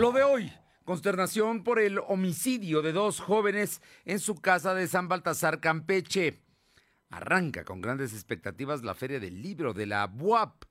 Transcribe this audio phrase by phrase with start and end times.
[0.00, 0.50] Lo de hoy,
[0.86, 6.40] consternación por el homicidio de dos jóvenes en su casa de San Baltasar, Campeche.
[7.10, 10.64] Arranca con grandes expectativas la Feria del Libro de la BUAP.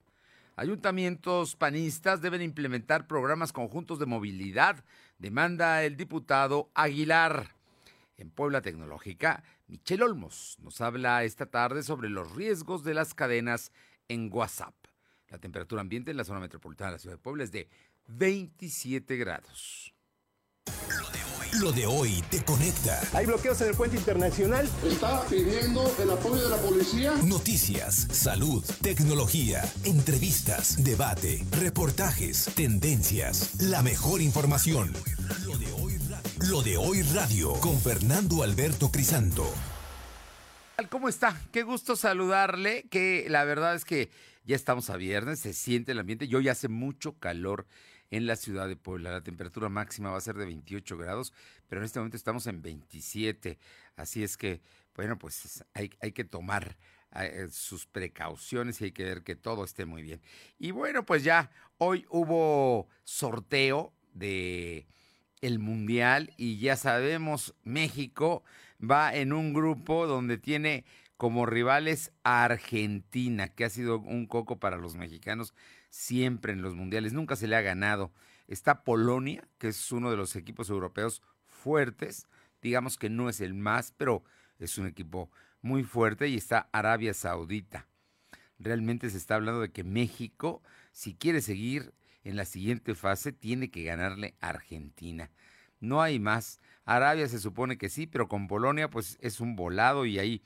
[0.56, 4.84] Ayuntamientos panistas deben implementar programas conjuntos de movilidad,
[5.20, 7.54] demanda el diputado Aguilar.
[8.18, 13.72] En Puebla Tecnológica, Michelle Olmos nos habla esta tarde sobre los riesgos de las cadenas
[14.08, 14.74] en WhatsApp.
[15.30, 17.70] La temperatura ambiente en la zona metropolitana de la ciudad de Puebla es de
[18.10, 19.94] 27 grados.
[21.62, 23.02] Lo de hoy te conecta.
[23.14, 24.70] Hay bloqueos en el puente internacional.
[24.86, 27.14] Está pidiendo el apoyo de la policía.
[27.24, 34.94] Noticias, salud, tecnología, entrevistas, debate, reportajes, tendencias, la mejor información.
[35.44, 39.52] Lo de hoy radio, Lo de hoy radio con Fernando Alberto Crisanto.
[40.90, 41.36] ¿Cómo está?
[41.52, 44.10] Qué gusto saludarle, que la verdad es que
[44.46, 47.66] ya estamos a viernes, se siente el ambiente, y hoy hace mucho calor
[48.12, 49.12] en la ciudad de Puebla.
[49.12, 51.34] La temperatura máxima va a ser de 28 grados,
[51.68, 53.58] pero en este momento estamos en 27.
[53.96, 54.62] Así es que,
[54.96, 56.78] bueno, pues hay, hay que tomar
[57.16, 60.22] eh, sus precauciones y hay que ver que todo esté muy bien.
[60.58, 64.88] Y bueno, pues ya hoy hubo sorteo de
[65.42, 68.44] el Mundial y ya sabemos, México
[68.80, 70.86] va en un grupo donde tiene
[71.18, 75.54] como rivales a Argentina, que ha sido un coco para los mexicanos
[75.90, 78.12] siempre en los mundiales, nunca se le ha ganado.
[78.48, 82.28] Está Polonia, que es uno de los equipos europeos fuertes,
[82.62, 84.24] digamos que no es el más, pero
[84.60, 85.30] es un equipo
[85.62, 87.88] muy fuerte y está Arabia Saudita.
[88.58, 91.94] Realmente se está hablando de que México, si quiere seguir
[92.24, 95.32] en la siguiente fase, tiene que ganarle a Argentina.
[95.80, 96.60] No hay más.
[96.86, 100.42] Arabia se supone que sí, pero con Polonia pues es un volado y ahí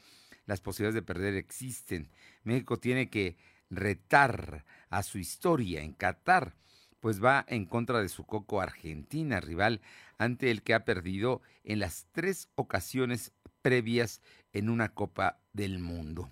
[0.45, 2.09] las posibilidades de perder existen.
[2.43, 3.37] México tiene que
[3.75, 6.55] retar a su historia en Qatar,
[6.99, 9.81] pues va en contra de su coco Argentina, rival
[10.17, 14.21] ante el que ha perdido en las tres ocasiones previas
[14.53, 16.31] en una Copa del Mundo.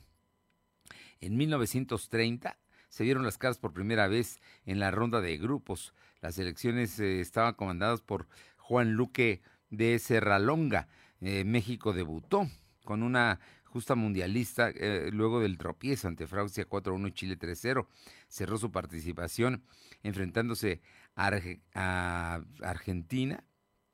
[1.19, 2.57] En 1930
[2.89, 5.93] se vieron las caras por primera vez en la ronda de grupos.
[6.19, 8.27] Las elecciones eh, estaban comandadas por
[8.57, 10.87] Juan Luque de Serralonga.
[11.21, 12.49] Eh, México debutó
[12.83, 13.39] con una
[13.71, 17.87] justa mundialista, eh, luego del tropiezo ante Francia 4-1 y Chile 3-0.
[18.27, 19.63] Cerró su participación
[20.03, 20.81] enfrentándose
[21.15, 23.43] a, Argentina,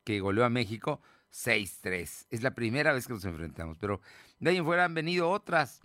[0.04, 1.02] que goleó a México
[1.32, 2.26] 6-3.
[2.30, 4.02] Es la primera vez que nos enfrentamos, pero
[4.40, 5.82] de ahí en fuera han venido otras.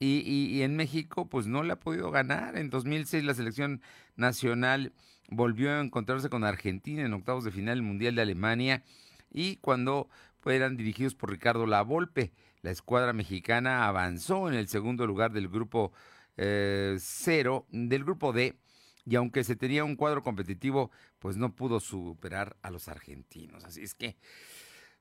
[0.00, 2.58] Y, y, en México, pues no le ha podido ganar.
[2.58, 3.80] En 2006 la selección
[4.16, 4.92] nacional
[5.28, 8.82] volvió a encontrarse con Argentina en octavos de final del Mundial de Alemania
[9.30, 10.08] y cuando
[10.52, 12.32] eran dirigidos por Ricardo Lavolpe.
[12.64, 15.92] La escuadra mexicana avanzó en el segundo lugar del grupo
[16.38, 18.58] eh, cero, del grupo D,
[19.04, 23.64] y aunque se tenía un cuadro competitivo, pues no pudo superar a los argentinos.
[23.64, 24.16] Así es que,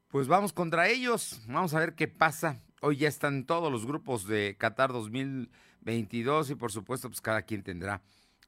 [0.09, 2.59] pues vamos contra ellos, vamos a ver qué pasa.
[2.81, 7.63] Hoy ya están todos los grupos de Qatar 2022 y por supuesto, pues cada quien
[7.63, 8.01] tendrá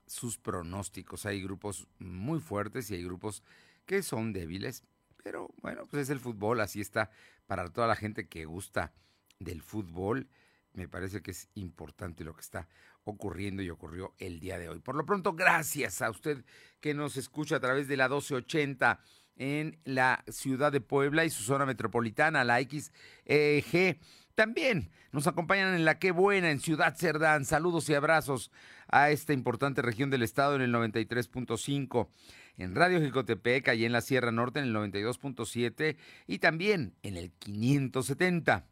[0.07, 1.25] sus pronósticos.
[1.25, 3.43] Hay grupos muy fuertes y hay grupos
[3.85, 4.83] que son débiles,
[5.23, 7.11] pero bueno, pues es el fútbol, así está
[7.47, 8.91] para toda la gente que gusta
[9.39, 10.29] del fútbol.
[10.73, 12.67] Me parece que es importante lo que está
[13.03, 14.79] ocurriendo y ocurrió el día de hoy.
[14.79, 16.43] Por lo pronto, gracias a usted
[16.81, 18.99] que nos escucha a través de la 1280
[19.37, 23.99] en la ciudad de Puebla y su zona metropolitana, la XG.
[24.33, 27.45] También nos acompañan en la Qué Buena, en Ciudad Cerdán.
[27.45, 28.51] Saludos y abrazos
[28.87, 32.09] a esta importante región del estado en el 93.5
[32.57, 35.97] en Radio Jicotepec, y en la Sierra Norte en el 92.7
[36.27, 38.65] y también en el 570.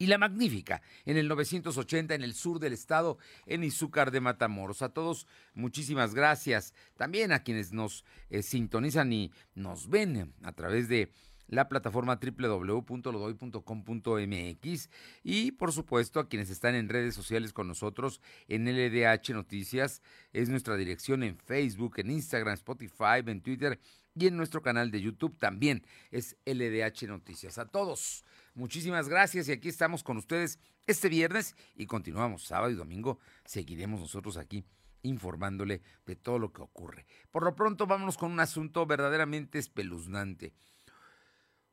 [0.00, 4.82] Y la magnífica en el 980 en el sur del estado, en Izúcar de Matamoros.
[4.82, 6.72] A todos, muchísimas gracias.
[6.96, 11.10] También a quienes nos eh, sintonizan y nos ven a través de
[11.48, 14.90] la plataforma www.lodoy.com.mx
[15.24, 20.00] y por supuesto a quienes están en redes sociales con nosotros en LDH Noticias,
[20.32, 23.80] es nuestra dirección en Facebook, en Instagram, Spotify, en Twitter
[24.14, 27.56] y en nuestro canal de YouTube también es LDH Noticias.
[27.58, 28.24] A todos,
[28.58, 34.00] muchísimas gracias y aquí estamos con ustedes este viernes y continuamos sábado y domingo, seguiremos
[34.00, 34.64] nosotros aquí
[35.02, 37.06] informándole de todo lo que ocurre.
[37.30, 40.54] Por lo pronto vámonos con un asunto verdaderamente espeluznante.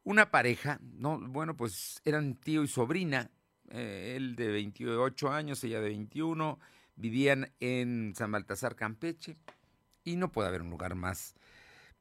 [0.04, 3.32] Una pareja, no, bueno, pues eran tío y sobrina,
[3.72, 6.60] eh, él de 28 años, ella de 21,
[6.96, 9.38] vivían en San Baltasar, Campeche,
[10.04, 11.34] y no puede haber un lugar más,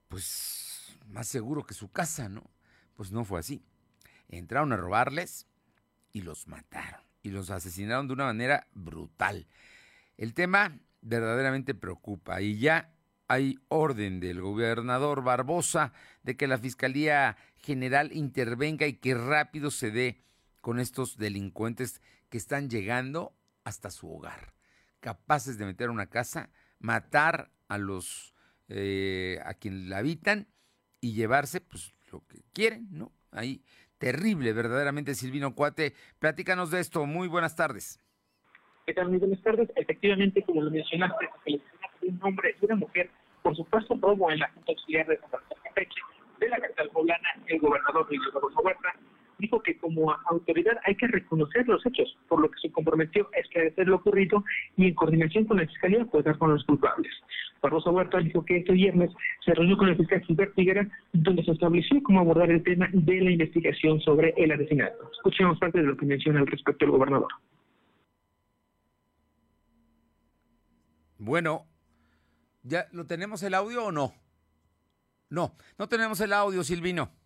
[0.08, 2.50] pues, más seguro que su casa, ¿no?
[2.96, 3.64] Pues no fue así.
[4.38, 5.46] Entraron a robarles
[6.12, 9.46] y los mataron, y los asesinaron de una manera brutal.
[10.16, 12.94] El tema verdaderamente preocupa y ya
[13.28, 15.92] hay orden del gobernador Barbosa
[16.22, 20.22] de que la Fiscalía General intervenga y que rápido se dé
[20.60, 24.54] con estos delincuentes que están llegando hasta su hogar,
[25.00, 28.34] capaces de meter una casa, matar a los
[28.68, 30.48] eh, a quien la habitan
[31.00, 33.12] y llevarse pues lo que quieren, ¿no?
[33.30, 33.64] Ahí
[34.04, 35.94] terrible, verdaderamente Silvino Cuate.
[36.18, 37.06] Platícanos de esto.
[37.06, 37.98] Muy buenas tardes.
[38.84, 39.08] ¿Qué tal?
[39.08, 39.70] Muy buenas tardes.
[39.76, 41.26] Efectivamente, como lo mencionaste,
[42.02, 43.08] un hombre y una mujer
[43.42, 46.00] por supuesto robo en la Junta Auxiliar de Santa Campeche
[46.38, 48.94] de la capital poblana, el gobernador Miguel Barroso Huerta
[49.38, 53.40] dijo que como autoridad hay que reconocer los hechos, por lo que se comprometió a
[53.40, 54.44] esclarecer lo ocurrido
[54.76, 57.12] y en coordinación con la Fiscalía dar con los culpables.
[57.62, 59.10] Barroso Huerta dijo que este viernes
[59.44, 63.20] se reunió con el fiscal Gilberto Figuera, donde se estableció cómo abordar el tema de
[63.20, 65.10] la investigación sobre el asesinato.
[65.12, 67.28] Escuchemos parte de lo que menciona al respecto el gobernador.
[71.18, 71.64] Bueno,
[72.62, 74.12] ¿ya lo tenemos el audio o no?
[75.30, 77.23] No, no tenemos el audio, Silvino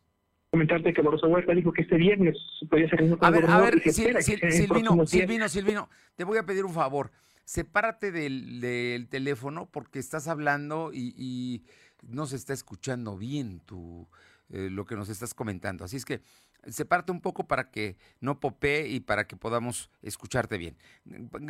[0.50, 2.36] comentarte que Barroso Huerta dijo que este viernes
[2.70, 7.10] podía ser A ver, a ver, Silvino, Silvino, Silvino, te voy a pedir un favor.
[7.44, 11.64] Sepárate del, del teléfono porque estás hablando y,
[12.06, 14.06] no se está escuchando bien tu,
[14.50, 15.84] eh, lo que nos estás comentando.
[15.84, 16.20] Así es que
[16.66, 20.76] sepárate un poco para que no popee y para que podamos escucharte bien.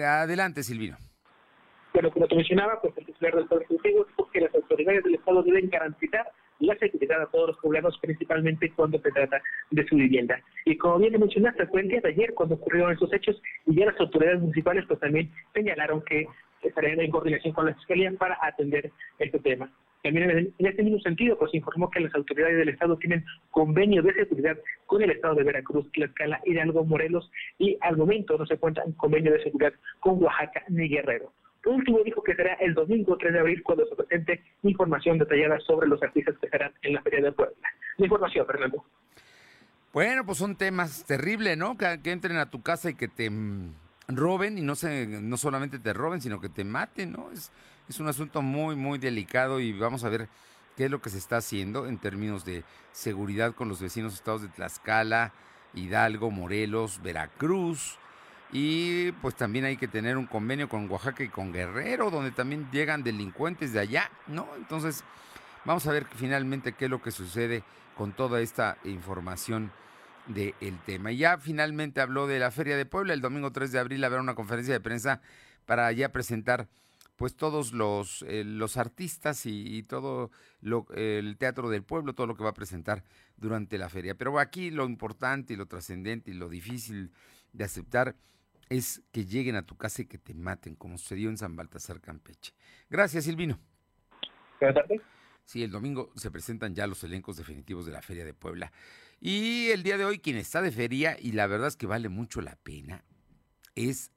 [0.03, 0.97] Adelante, Silvino.
[1.93, 5.17] Bueno, como te mencionaba, pues el titular del Poder Ejecutivo dijo que las autoridades del
[5.17, 9.41] Estado deben garantizar la seguridad a todos los poblados, principalmente cuando se trata
[9.71, 10.41] de su vivienda.
[10.65, 13.87] Y como bien mencionaste, fue el día de ayer cuando ocurrieron esos hechos y ya
[13.87, 16.27] las autoridades municipales pues también señalaron que
[16.63, 19.71] estarían en coordinación con la Fiscalía para atender este tema.
[20.03, 24.15] También en este mismo sentido, pues informó que las autoridades del Estado tienen convenio de
[24.15, 24.57] seguridad
[24.87, 28.93] con el Estado de Veracruz, Tlaxcala, Hidalgo, Morelos y al momento no se cuenta en
[28.93, 31.33] convenio de seguridad con Oaxaca ni Guerrero.
[31.65, 35.89] Último, dijo que será el domingo 3 de abril cuando se presente información detallada sobre
[35.89, 37.57] los artistas que estarán en la Feria de Puebla.
[37.97, 38.85] La información, Fernando.
[39.93, 41.77] Bueno, pues son temas terribles, ¿no?
[41.77, 43.75] Que, entren a tu casa y que te mm,
[44.09, 47.31] roben y no se, no solamente te roben, sino que te maten, ¿no?
[47.33, 47.51] Es,
[47.89, 50.29] es un asunto muy, muy delicado y vamos a ver
[50.77, 52.63] qué es lo que se está haciendo en términos de
[52.93, 55.33] seguridad con los vecinos estados de Tlaxcala,
[55.75, 57.99] Hidalgo, Morelos, Veracruz,
[58.51, 62.69] y pues también hay que tener un convenio con Oaxaca y con Guerrero, donde también
[62.73, 64.49] llegan delincuentes de allá, ¿no?
[64.57, 65.05] Entonces,
[65.65, 67.63] vamos a ver finalmente qué es lo que sucede
[67.97, 69.71] con toda esta información
[70.27, 71.13] del tema.
[71.13, 74.21] Y ya finalmente habló de la Feria de Puebla, el domingo 3 de abril habrá
[74.21, 75.21] una conferencia de prensa
[75.67, 76.69] para ya presentar
[77.17, 80.31] pues todos los, eh, los artistas y, todo
[80.61, 83.03] lo, el teatro del pueblo, todo lo que va a presentar
[83.37, 84.15] durante la feria.
[84.15, 87.11] Pero aquí lo importante y lo trascendente y lo difícil
[87.53, 88.15] de aceptar
[88.69, 92.01] es que lleguen a tu casa y que te maten, como sucedió en San Baltasar
[92.01, 92.53] Campeche.
[92.91, 93.59] Gracias, Silvino.
[94.61, 95.01] Buenas tardes.
[95.45, 98.71] Sí, el domingo se presentan ya los elencos definitivos de la Feria de Puebla.
[99.21, 102.09] Y el día de hoy, quien está de feria, y la verdad es que vale
[102.09, 103.05] mucho la pena,
[103.75, 104.13] es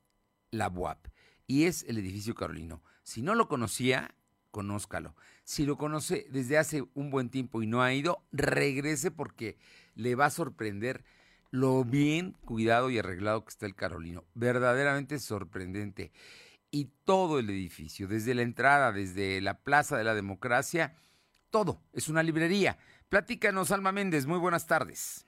[0.52, 1.08] la BUAP.
[1.48, 2.84] Y es el edificio Carolino.
[3.04, 4.14] Si no lo conocía,
[4.52, 5.16] conózcalo.
[5.44, 9.58] Si lo conoce desde hace un buen tiempo y no ha ido, regrese porque
[9.96, 11.04] le va a sorprender
[11.52, 14.26] lo bien cuidado y arreglado que está el Carolino.
[14.34, 16.12] Verdaderamente sorprendente.
[16.72, 20.96] Y todo el edificio, desde la entrada, desde la Plaza de la Democracia,
[21.50, 22.78] todo es una librería.
[23.10, 25.28] Platícanos, Alma Méndez, muy buenas tardes.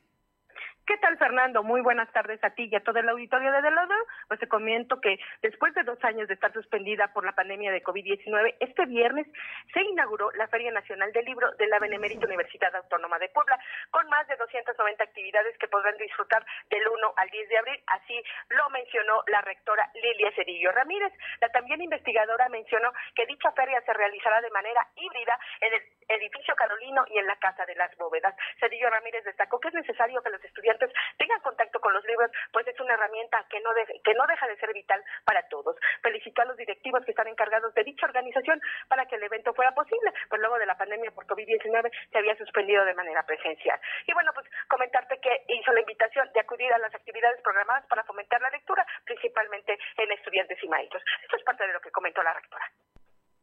[0.85, 1.63] ¿Qué tal, Fernando?
[1.63, 3.95] Muy buenas tardes a ti y a todo el auditorio de Delano.
[4.27, 7.81] Pues te comento que después de dos años de estar suspendida por la pandemia de
[7.81, 9.25] COVID-19, este viernes
[9.73, 13.57] se inauguró la Feria Nacional del Libro de la Benemérita Universidad Autónoma de Puebla,
[13.91, 17.83] con más de 290 actividades que podrán disfrutar del 1 al 10 de abril.
[17.87, 21.13] Así lo mencionó la rectora Lilia Cedillo Ramírez.
[21.39, 26.53] La también investigadora mencionó que dicha feria se realizará de manera híbrida en el edificio
[26.55, 28.35] Carolino y en la Casa de las Bóvedas.
[28.59, 30.72] Cedillo Ramírez destacó que es necesario que los estudiantes
[31.17, 33.71] tengan contacto con los libros, pues es una herramienta que no,
[34.03, 35.75] que no deja de ser vital para todos.
[36.01, 39.73] Felicito a los directivos que están encargados de dicha organización para que el evento fuera
[39.73, 43.79] posible, pues luego de la pandemia por COVID-19 se había suspendido de manera presencial.
[44.07, 48.03] Y bueno, pues comentarte que hizo la invitación de acudir a las actividades programadas para
[48.03, 51.03] fomentar la lectura, principalmente en estudiantes y maestros.
[51.21, 52.65] Esto es parte de lo que comentó la rectora.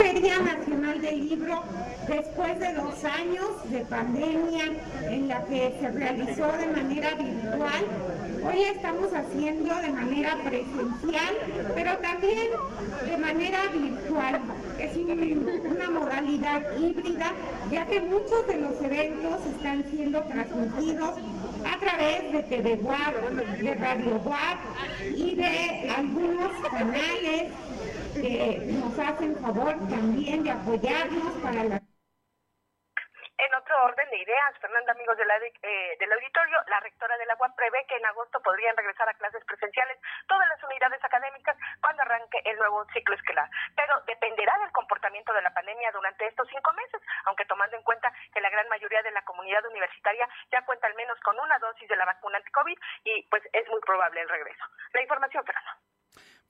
[0.00, 1.62] Feria Nacional del Libro,
[2.08, 4.64] después de dos años de pandemia
[5.02, 7.84] en la que se realizó de manera virtual,
[8.42, 11.34] hoy estamos haciendo de manera presencial,
[11.74, 12.48] pero también
[13.10, 14.40] de manera virtual.
[14.78, 17.32] es una modalidad híbrida,
[17.70, 21.14] ya que muchos de los eventos están siendo transmitidos
[21.70, 24.58] a través de TV de Radio WAP
[25.14, 27.52] y de algunos canales
[28.20, 31.80] que nos hacen favor también de apoyarnos para la
[33.40, 37.24] en otro orden de ideas, Fernanda, amigos de la, eh, del auditorio, la rectora de
[37.24, 39.98] la UAP prevé que en agosto podrían regresar a clases presenciales
[40.28, 43.48] todas las unidades académicas cuando arranque el nuevo ciclo escolar.
[43.74, 48.12] Pero dependerá del comportamiento de la pandemia durante estos cinco meses, aunque tomando en cuenta
[48.34, 51.88] que la gran mayoría de la comunidad universitaria ya cuenta al menos con una dosis
[51.88, 54.64] de la vacuna anti-COVID y pues es muy probable el regreso.
[54.92, 55.80] La información, Fernanda.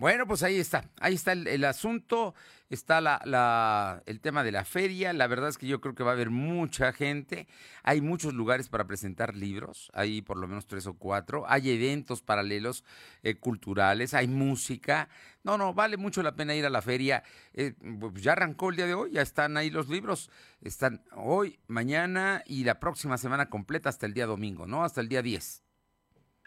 [0.00, 2.34] Bueno, pues ahí está, ahí está el, asunto,
[2.70, 6.12] está la, el tema de la feria, la verdad es que yo creo que va
[6.12, 7.46] a haber mucha gente,
[7.82, 12.22] hay muchos lugares para presentar libros, hay por lo menos tres o cuatro, hay eventos
[12.22, 12.82] paralelos
[13.22, 15.10] eh, culturales, hay música,
[15.44, 17.74] no, no, vale mucho la pena ir a la feria, eh,
[18.14, 20.30] ya arrancó el día de hoy, ya están ahí los libros,
[20.62, 24.82] están hoy, mañana y la próxima semana completa hasta el día domingo, ¿no?
[24.82, 25.62] Hasta el día 10.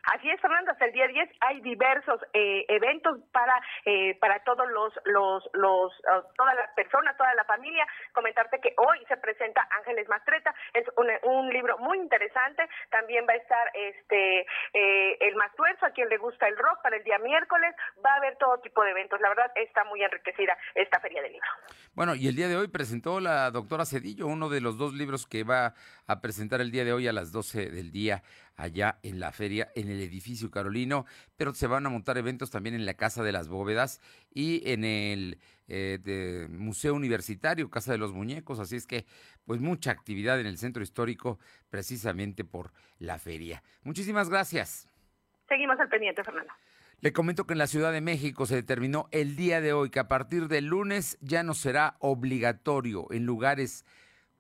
[0.03, 4.93] Así es, Hasta el día 10 hay diversos eh, eventos para eh, para todos los
[5.05, 7.85] los los uh, todas las personas, toda la familia.
[8.13, 12.63] Comentarte que hoy se presenta Ángeles Mastreta, es un, un libro muy interesante.
[12.91, 16.97] También va a estar este eh, el Mastuerzo, a quien le gusta el rock para
[16.97, 17.73] el día miércoles.
[18.05, 19.19] Va a haber todo tipo de eventos.
[19.21, 21.47] La verdad está muy enriquecida esta feria del libro.
[21.93, 25.25] Bueno, y el día de hoy presentó la doctora Cedillo uno de los dos libros
[25.25, 25.73] que va
[26.07, 28.23] a presentar el día de hoy a las 12 del día
[28.55, 31.05] allá en la feria, en el edificio Carolino,
[31.37, 34.01] pero se van a montar eventos también en la Casa de las Bóvedas
[34.33, 39.05] y en el eh, Museo Universitario, Casa de los Muñecos, así es que
[39.45, 43.63] pues mucha actividad en el centro histórico precisamente por la feria.
[43.83, 44.87] Muchísimas gracias.
[45.47, 46.53] Seguimos al pendiente, Fernando.
[46.99, 49.99] Le comento que en la Ciudad de México se determinó el día de hoy que
[49.99, 53.85] a partir del lunes ya no será obligatorio en lugares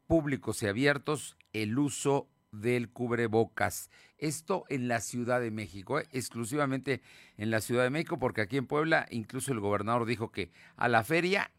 [0.07, 3.89] públicos y abiertos el uso del cubrebocas.
[4.23, 6.07] Esto en la Ciudad de México, ¿eh?
[6.13, 7.01] exclusivamente
[7.35, 10.87] en la Ciudad de México, porque aquí en Puebla incluso el gobernador dijo que a
[10.87, 11.51] la feria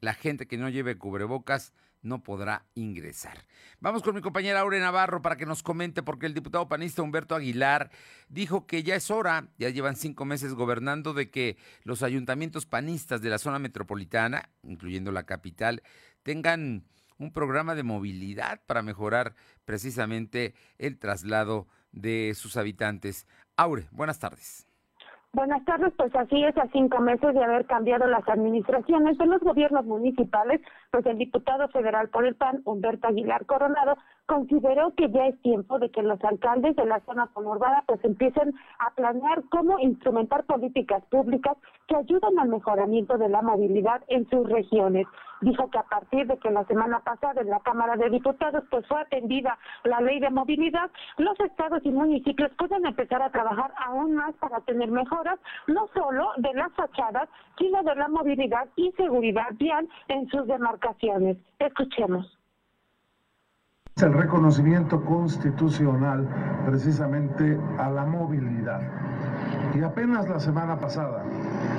[0.00, 3.44] la gente que no lleve cubrebocas no podrá ingresar.
[3.80, 7.34] Vamos con mi compañera Aure Navarro para que nos comente, porque el diputado panista Humberto
[7.34, 7.90] Aguilar
[8.28, 13.20] dijo que ya es hora, ya llevan cinco meses gobernando, de que los ayuntamientos panistas
[13.20, 15.82] de la zona metropolitana, incluyendo la capital,
[16.22, 16.84] tengan
[17.18, 23.26] un programa de movilidad para mejorar precisamente el traslado de sus habitantes.
[23.56, 24.66] Aure, buenas tardes.
[25.34, 29.40] Buenas tardes, pues así es, a cinco meses de haber cambiado las administraciones de los
[29.40, 35.26] gobiernos municipales, pues el diputado federal por el PAN, Humberto Aguilar Coronado, consideró que ya
[35.26, 39.78] es tiempo de que los alcaldes de la zona conurbada pues empiecen a planear cómo
[39.78, 41.56] instrumentar políticas públicas
[41.88, 45.06] que ayuden al mejoramiento de la movilidad en sus regiones.
[45.40, 48.86] Dijo que a partir de que la semana pasada en la Cámara de Diputados pues
[48.86, 54.14] fue atendida la ley de movilidad, los estados y municipios pueden empezar a trabajar aún
[54.14, 59.48] más para tener mejoras no solo de las fachadas, sino de la movilidad y seguridad
[59.54, 61.38] vial en sus demarcaciones.
[61.58, 62.38] Escuchemos
[64.00, 66.26] el reconocimiento constitucional
[66.66, 68.80] precisamente a la movilidad.
[69.74, 71.22] Y apenas la semana pasada,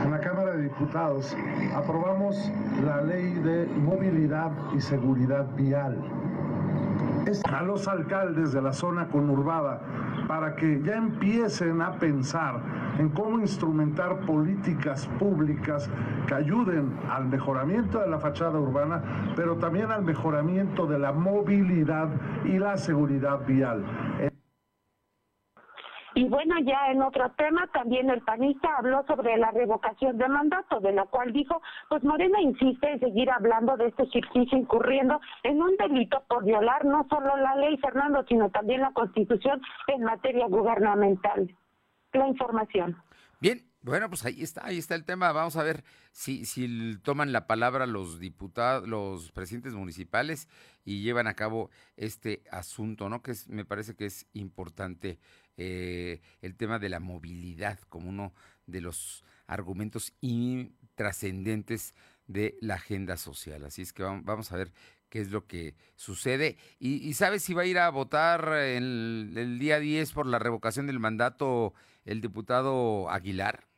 [0.04, 1.36] en la Cámara de Diputados,
[1.76, 2.52] aprobamos
[2.86, 5.98] la ley de movilidad y seguridad vial
[7.50, 9.80] a los alcaldes de la zona conurbada
[10.28, 12.60] para que ya empiecen a pensar
[13.00, 15.90] en cómo instrumentar políticas públicas
[16.28, 19.02] que ayuden al mejoramiento de la fachada urbana,
[19.36, 22.10] pero también al mejoramiento de la movilidad
[22.46, 23.84] y la seguridad vial.
[26.16, 30.80] Y bueno, ya en otro tema, también el panista habló sobre la revocación de mandato,
[30.80, 35.62] de la cual dijo, pues Morena insiste en seguir hablando de este ejercicio incurriendo en
[35.62, 40.46] un delito por violar no solo la ley, Fernando, sino también la Constitución en materia
[40.48, 41.50] gubernamental.
[42.14, 42.96] La información.
[43.40, 45.34] Bien, bueno, pues ahí está, ahí está el tema.
[45.34, 50.48] Vamos a ver si, si toman la palabra los diputados, los presidentes municipales
[50.86, 53.22] y llevan a cabo este asunto, ¿no?
[53.22, 55.20] Que es, me parece que es importante
[55.58, 58.34] eh, el tema de la movilidad como uno
[58.68, 60.14] de los argumentos
[60.96, 61.94] trascendentes
[62.26, 63.66] de la agenda social.
[63.66, 64.72] Así es que vamos a ver
[65.10, 66.58] qué es lo que sucede.
[66.80, 70.88] ¿Y, sabes si va a ir a votar el, el día 10 por la revocación
[70.88, 71.74] del mandato
[72.06, 73.73] el diputado Aguilar?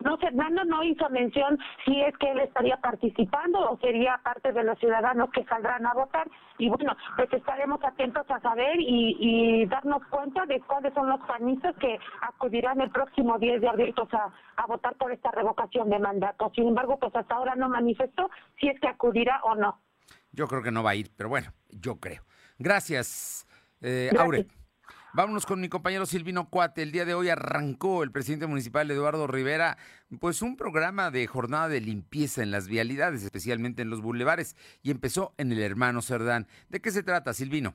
[0.00, 4.62] No, Fernando no hizo mención si es que él estaría participando o sería parte de
[4.62, 6.28] los ciudadanos que saldrán a votar.
[6.58, 11.20] Y bueno, pues estaremos atentos a saber y, y darnos cuenta de cuáles son los
[11.20, 15.88] panistas que acudirán el próximo 10 de abril pues, a, a votar por esta revocación
[15.90, 16.50] de mandato.
[16.54, 19.80] Sin embargo, pues hasta ahora no manifestó si es que acudirá o no.
[20.32, 22.22] Yo creo que no va a ir, pero bueno, yo creo.
[22.58, 23.46] Gracias,
[23.80, 24.46] eh, Aure.
[25.16, 26.82] Vámonos con mi compañero Silvino Cuate.
[26.82, 29.78] El día de hoy arrancó el presidente municipal Eduardo Rivera,
[30.20, 34.90] pues un programa de jornada de limpieza en las vialidades, especialmente en los bulevares, y
[34.90, 36.48] empezó en el Hermano Cerdán.
[36.68, 37.72] ¿De qué se trata, Silvino?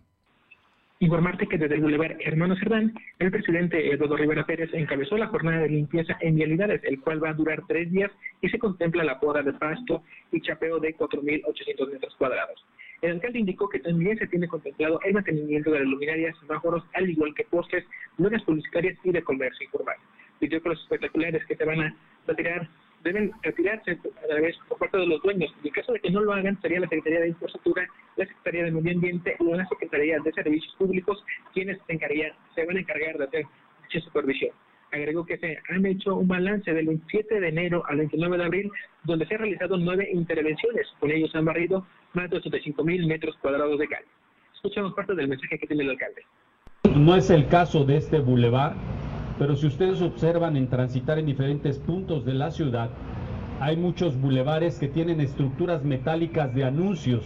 [1.00, 5.62] Informarte que desde el Boulevard Hermano Cerdán, el presidente Eduardo Rivera Pérez encabezó la jornada
[5.62, 8.12] de limpieza en vialidades, el cual va a durar tres días
[8.44, 12.64] y se contempla la poda de pasto y chapeo de 4.800 metros cuadrados.
[13.02, 17.10] El alcalde indicó que también se tiene contemplado el mantenimiento de las luminarias, semáforos, al
[17.10, 17.84] igual que postes,
[18.20, 19.96] lunas publicitarias y de comercio informal.
[20.40, 21.96] Pidió que los espectaculares que se van a
[22.28, 22.70] retirar
[23.04, 25.52] deben retirarse a la vez por parte de los dueños.
[25.62, 28.66] En el caso de que no lo hagan, sería la Secretaría de Infraestructura, la Secretaría
[28.66, 31.98] de Medio Ambiente o la Secretaría de Servicios Públicos quienes se,
[32.56, 33.46] se van a encargar de hacer
[33.84, 34.52] dicha supervisión
[34.92, 38.72] agregó que se han hecho un balance del 27 de enero al 29 de abril,
[39.04, 40.88] donde se han realizado nueve intervenciones.
[41.00, 44.04] Con ellos han barrido más de 85 mil metros cuadrados de cal.
[44.56, 46.22] Escuchamos parte del mensaje que tiene el alcalde.
[46.96, 48.76] No es el caso de este bulevar,
[49.40, 52.90] pero si ustedes observan en transitar en diferentes puntos de la ciudad,
[53.60, 57.24] hay muchos bulevares que tienen estructuras metálicas de anuncios,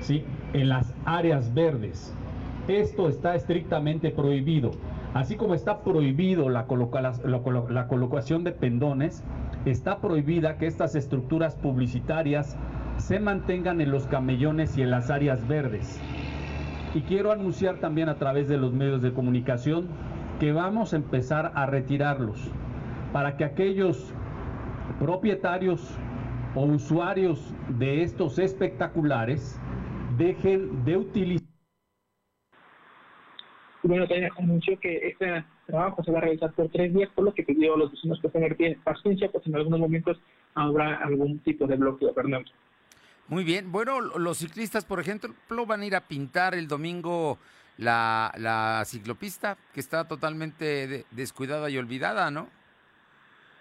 [0.00, 0.24] ¿sí?
[0.52, 2.14] En las áreas verdes.
[2.66, 4.72] Esto está estrictamente prohibido.
[5.14, 9.24] Así como está prohibido la, colocación de pendones,
[9.64, 12.56] está prohibida que estas estructuras publicitarias
[12.98, 16.00] se mantengan en los camellones y en las áreas verdes.
[16.94, 19.88] Y quiero anunciar también a través de los medios de comunicación
[20.40, 22.50] que vamos a empezar a retirarlos
[23.12, 24.12] para que aquellos
[24.98, 25.96] propietarios
[26.54, 29.60] o usuarios de estos espectaculares
[30.16, 31.48] dejen de utilizar
[33.82, 37.32] bueno, también anunció que este trabajo se va a realizar por tres días, por lo
[37.32, 40.20] que pidió a los vecinos que tener paciencia, pues en algunos momentos
[40.54, 42.50] habrá algún tipo de bloqueo, Fernando.
[43.28, 43.70] Muy bien.
[43.70, 47.38] Bueno, los ciclistas, por ejemplo, van a ir a pintar el domingo
[47.76, 52.48] la, la ciclopista, que está totalmente descuidada y olvidada, ¿no?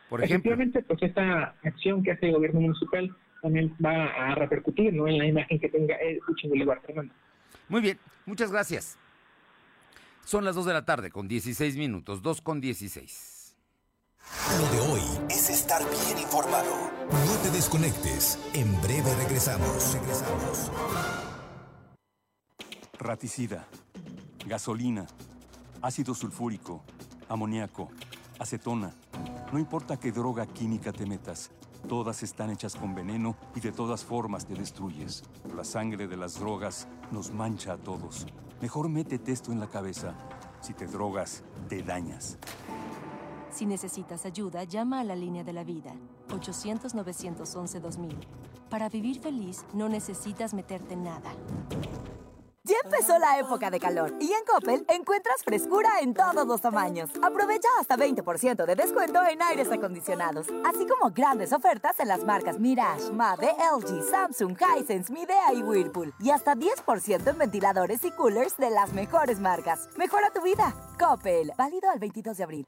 [0.10, 0.52] Por ejemplo.
[0.54, 5.08] Efectivamente, pues esta acción que hace el gobierno municipal también va a repercutir ¿no?
[5.08, 7.14] en la imagen que tenga el Boulevard, Fernando.
[7.70, 8.98] Muy bien, muchas gracias.
[10.24, 13.37] Son las 2 de la tarde con 16 minutos, 2 con 16.
[14.60, 16.72] Lo de hoy es estar bien informado.
[17.10, 18.40] No te desconectes.
[18.54, 19.94] En breve regresamos.
[19.94, 20.72] Regresamos.
[23.00, 23.68] Raticida,
[24.46, 25.06] gasolina,
[25.82, 26.84] ácido sulfúrico,
[27.30, 27.90] amoníaco,
[28.40, 28.94] acetona.
[29.52, 31.52] No importa qué droga química te metas,
[31.88, 35.24] todas están hechas con veneno y de todas formas te destruyes.
[35.56, 38.26] La sangre de las drogas nos mancha a todos.
[38.62, 40.16] Mejor métete esto en la cabeza.
[40.62, 42.38] Si te drogas, te dañas.
[43.58, 45.92] Si necesitas ayuda, llama a la línea de la vida,
[46.30, 48.14] 800-911-2000.
[48.70, 51.32] Para vivir feliz, no necesitas meterte en nada.
[52.64, 57.10] Ya empezó la época de calor y en Coppel encuentras frescura en todos los tamaños.
[57.24, 62.60] Aprovecha hasta 20% de descuento en aires acondicionados, así como grandes ofertas en las marcas
[62.60, 66.14] Mirage, Mave, LG, Samsung, Hisense, Midea y Whirlpool.
[66.20, 69.90] Y hasta 10% en ventiladores y coolers de las mejores marcas.
[69.98, 70.76] Mejora tu vida.
[71.00, 71.54] Coppel.
[71.58, 72.68] Válido al 22 de abril.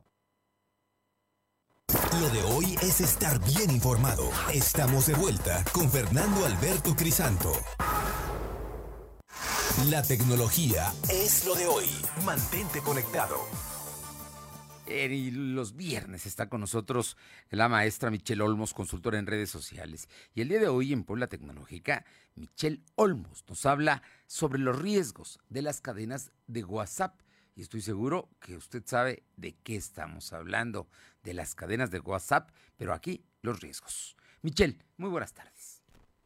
[2.19, 4.29] Lo de hoy es estar bien informado.
[4.53, 7.53] Estamos de vuelta con Fernando Alberto Crisanto.
[9.89, 11.85] La tecnología es lo de hoy.
[12.25, 13.37] Mantente conectado.
[14.87, 17.15] Y los viernes está con nosotros
[17.49, 20.09] la maestra Michelle Olmos, consultora en redes sociales.
[20.33, 22.03] Y el día de hoy en Puebla Tecnológica,
[22.35, 27.21] Michelle Olmos nos habla sobre los riesgos de las cadenas de WhatsApp.
[27.55, 30.87] Y estoy seguro que usted sabe de qué estamos hablando,
[31.23, 34.15] de las cadenas de WhatsApp, pero aquí los riesgos.
[34.41, 35.81] Michelle, muy buenas tardes.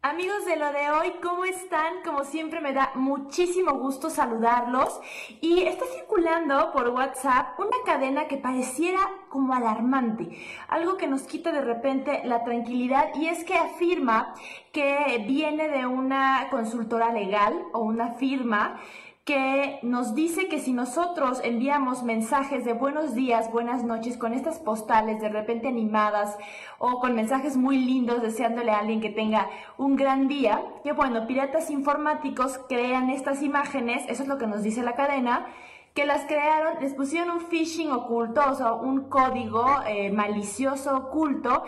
[0.05, 2.03] Amigos de lo de hoy, ¿cómo están?
[2.03, 4.99] Como siempre me da muchísimo gusto saludarlos
[5.41, 10.29] y está circulando por WhatsApp una cadena que pareciera como alarmante,
[10.67, 14.35] algo que nos quita de repente la tranquilidad y es que afirma
[14.71, 18.79] que viene de una consultora legal o una firma
[19.25, 24.59] que nos dice que si nosotros enviamos mensajes de buenos días, buenas noches con estas
[24.59, 26.37] postales de repente animadas
[26.77, 31.25] o con mensajes muy lindos deseándole a alguien que tenga un gran día, que bueno,
[31.25, 35.47] piratas informáticos crean estas imágenes, eso es lo que nos dice la cadena,
[35.95, 41.63] que las crearon, les pusieron un phishing oculto, o sea, un código eh, malicioso oculto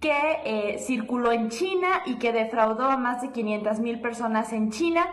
[0.00, 4.70] que eh, circuló en China y que defraudó a más de 500 mil personas en
[4.70, 5.06] China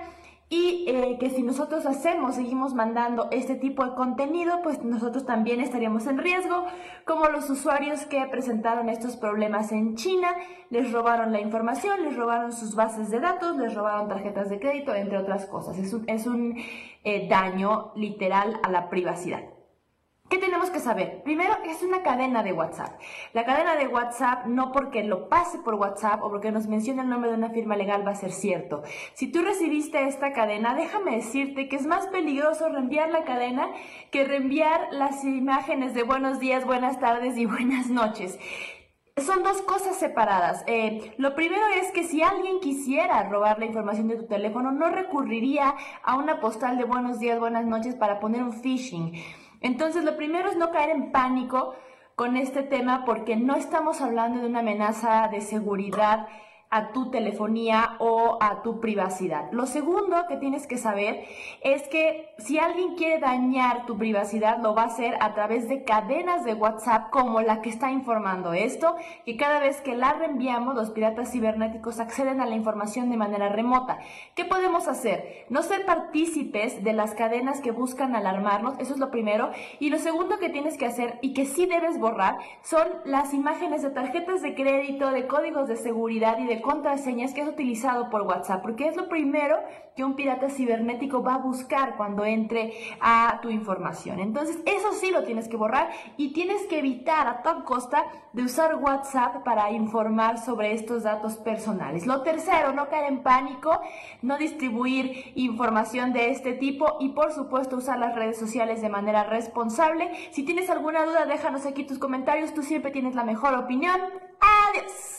[0.50, 5.62] y eh, que si nosotros hacemos, seguimos mandando este tipo de contenido, pues nosotros también
[5.62, 6.66] estaríamos en riesgo,
[7.06, 10.30] como los usuarios que presentaron estos problemas en China,
[10.72, 14.96] les robaron la información, les robaron sus bases de datos, les robaron tarjetas de crédito,
[14.96, 15.78] entre otras cosas.
[15.78, 16.56] Es un, es un
[17.04, 19.59] eh, daño literal a la privacidad.
[20.30, 21.24] ¿Qué tenemos que saber?
[21.24, 23.00] Primero, es una cadena de WhatsApp.
[23.34, 27.10] La cadena de WhatsApp no porque lo pase por WhatsApp o porque nos mencione el
[27.10, 28.84] nombre de una firma legal va a ser cierto.
[29.16, 33.70] Si tú recibiste esta cadena, déjame decirte que es más peligroso reenviar la cadena
[34.12, 38.38] que reenviar las imágenes de buenos días, buenas tardes y buenas noches.
[39.18, 40.64] Son dos cosas separadas.
[40.68, 44.90] Eh, lo primero es que si alguien quisiera robar la información de tu teléfono, no
[44.90, 49.14] recurriría a una postal de buenos días, buenas noches para poner un phishing.
[49.62, 51.76] Entonces, lo primero es no caer en pánico
[52.16, 56.28] con este tema porque no estamos hablando de una amenaza de seguridad
[56.72, 59.52] a tu telefonía o a tu privacidad.
[59.52, 61.26] Lo segundo que tienes que saber
[61.62, 65.84] es que si alguien quiere dañar tu privacidad, lo va a hacer a través de
[65.84, 70.76] cadenas de WhatsApp como la que está informando esto, que cada vez que la reenviamos,
[70.76, 73.98] los piratas cibernéticos acceden a la información de manera remota.
[74.36, 75.46] ¿Qué podemos hacer?
[75.50, 79.50] No ser partícipes de las cadenas que buscan alarmarnos, eso es lo primero.
[79.80, 83.82] Y lo segundo que tienes que hacer y que sí debes borrar son las imágenes
[83.82, 88.22] de tarjetas de crédito, de códigos de seguridad y de contraseñas que es utilizado por
[88.24, 89.58] WhatsApp, porque es lo primero
[89.96, 94.20] que un pirata cibernético va a buscar cuando entre a tu información.
[94.20, 98.44] Entonces, eso sí lo tienes que borrar y tienes que evitar a toda costa de
[98.44, 102.06] usar WhatsApp para informar sobre estos datos personales.
[102.06, 103.82] Lo tercero, no caer en pánico,
[104.22, 109.24] no distribuir información de este tipo y por supuesto usar las redes sociales de manera
[109.24, 110.12] responsable.
[110.32, 114.00] Si tienes alguna duda, déjanos aquí tus comentarios, tú siempre tienes la mejor opinión.
[114.70, 115.19] Adiós.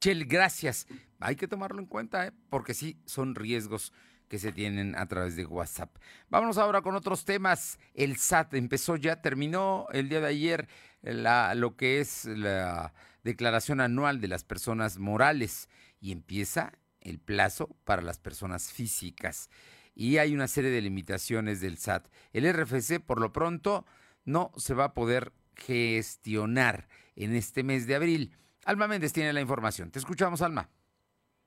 [0.00, 0.86] Chel, gracias.
[1.18, 2.32] Hay que tomarlo en cuenta, ¿eh?
[2.50, 3.92] porque sí, son riesgos
[4.28, 5.96] que se tienen a través de WhatsApp.
[6.28, 7.78] Vámonos ahora con otros temas.
[7.94, 10.68] El SAT empezó ya, terminó el día de ayer
[11.02, 12.92] la, lo que es la
[13.24, 15.68] declaración anual de las personas morales
[16.00, 19.50] y empieza el plazo para las personas físicas.
[19.94, 22.06] Y hay una serie de limitaciones del SAT.
[22.32, 23.84] El RFC, por lo pronto,
[24.24, 28.36] no se va a poder gestionar en este mes de abril
[28.68, 29.90] Alma Méndez tiene la información.
[29.90, 30.68] Te escuchamos, Alma.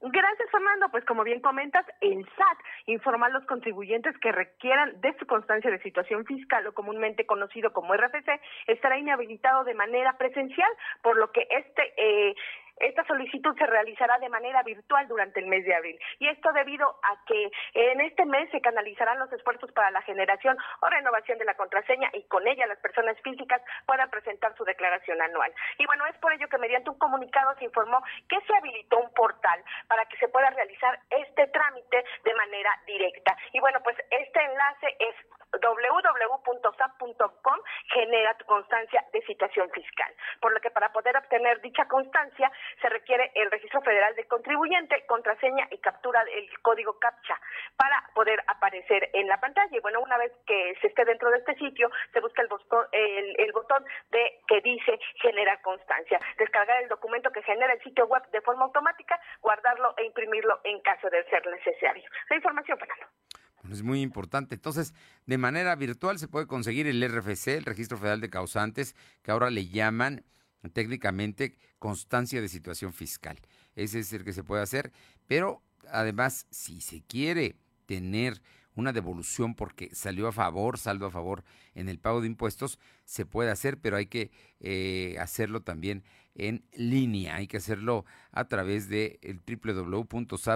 [0.01, 0.89] Gracias, Fernando.
[0.89, 2.57] Pues como bien comentas, el SAT
[2.88, 7.71] informa a los contribuyentes que requieran de su constancia de situación fiscal o comúnmente conocido
[7.73, 10.69] como RFC estará inhabilitado de manera presencial,
[11.03, 12.36] por lo que este eh,
[12.81, 15.99] esta solicitud se realizará de manera virtual durante el mes de abril.
[16.19, 20.57] Y esto debido a que en este mes se canalizarán los esfuerzos para la generación
[20.81, 25.21] o renovación de la contraseña y con ella las personas físicas puedan presentar su declaración
[25.21, 25.53] anual.
[25.77, 29.13] Y bueno, es por ello que mediante un comunicado se informó que se habilitó un
[29.13, 33.37] portal para que se pueda realizar este trámite de manera directa.
[33.53, 35.15] Y bueno, pues este enlace es
[35.59, 37.59] www.sap.com
[37.93, 40.13] genera tu constancia de situación fiscal.
[40.39, 42.49] Por lo que para poder obtener dicha constancia
[42.81, 47.39] se requiere el registro federal del contribuyente, contraseña y captura del código CAPTCHA
[47.75, 49.75] para poder aparecer en la pantalla.
[49.75, 52.86] Y bueno, una vez que se esté dentro de este sitio, se busca el botón,
[52.91, 56.19] el, botón de que dice generar constancia.
[56.38, 60.79] Descargar el documento que genera el sitio web de forma automática, guardarlo e imprimirlo en
[60.81, 62.10] caso de ser necesario.
[62.29, 63.07] La información, Fernando.
[63.69, 64.55] Es muy importante.
[64.55, 64.93] Entonces,
[65.25, 69.49] de manera virtual se puede conseguir el RFC, el Registro Federal de Causantes, que ahora
[69.49, 70.23] le llaman
[70.69, 73.39] técnicamente constancia de situación fiscal.
[73.76, 74.91] Ese es el que se puede hacer,
[75.28, 78.41] pero además, si se quiere tener
[78.76, 81.43] una devolución porque salió a favor, saldo a favor
[81.76, 86.04] en el pago de impuestos, se puede hacer, pero hay que eh, hacerlo también
[86.36, 87.36] en línea.
[87.36, 90.54] Hay que hacerlo a través de www.sap.gom.mx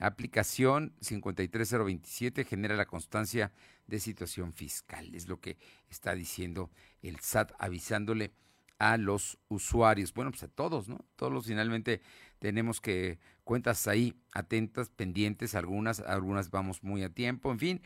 [0.00, 3.52] Aplicación 53027 genera la constancia
[3.86, 5.14] de situación fiscal.
[5.14, 5.58] Es lo que
[5.90, 6.70] está diciendo
[7.02, 8.32] el SAT avisándole
[8.78, 10.12] a los usuarios.
[10.14, 10.98] Bueno, pues a todos, ¿no?
[11.16, 12.00] Todos finalmente
[12.38, 17.82] tenemos que cuentas ahí atentas, pendientes, algunas, algunas vamos muy a tiempo, en fin,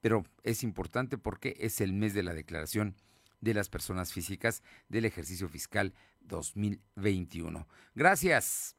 [0.00, 2.94] pero es importante porque es el mes de la declaración
[3.40, 7.66] de las personas físicas del ejercicio fiscal 2021.
[7.94, 8.76] Gracias.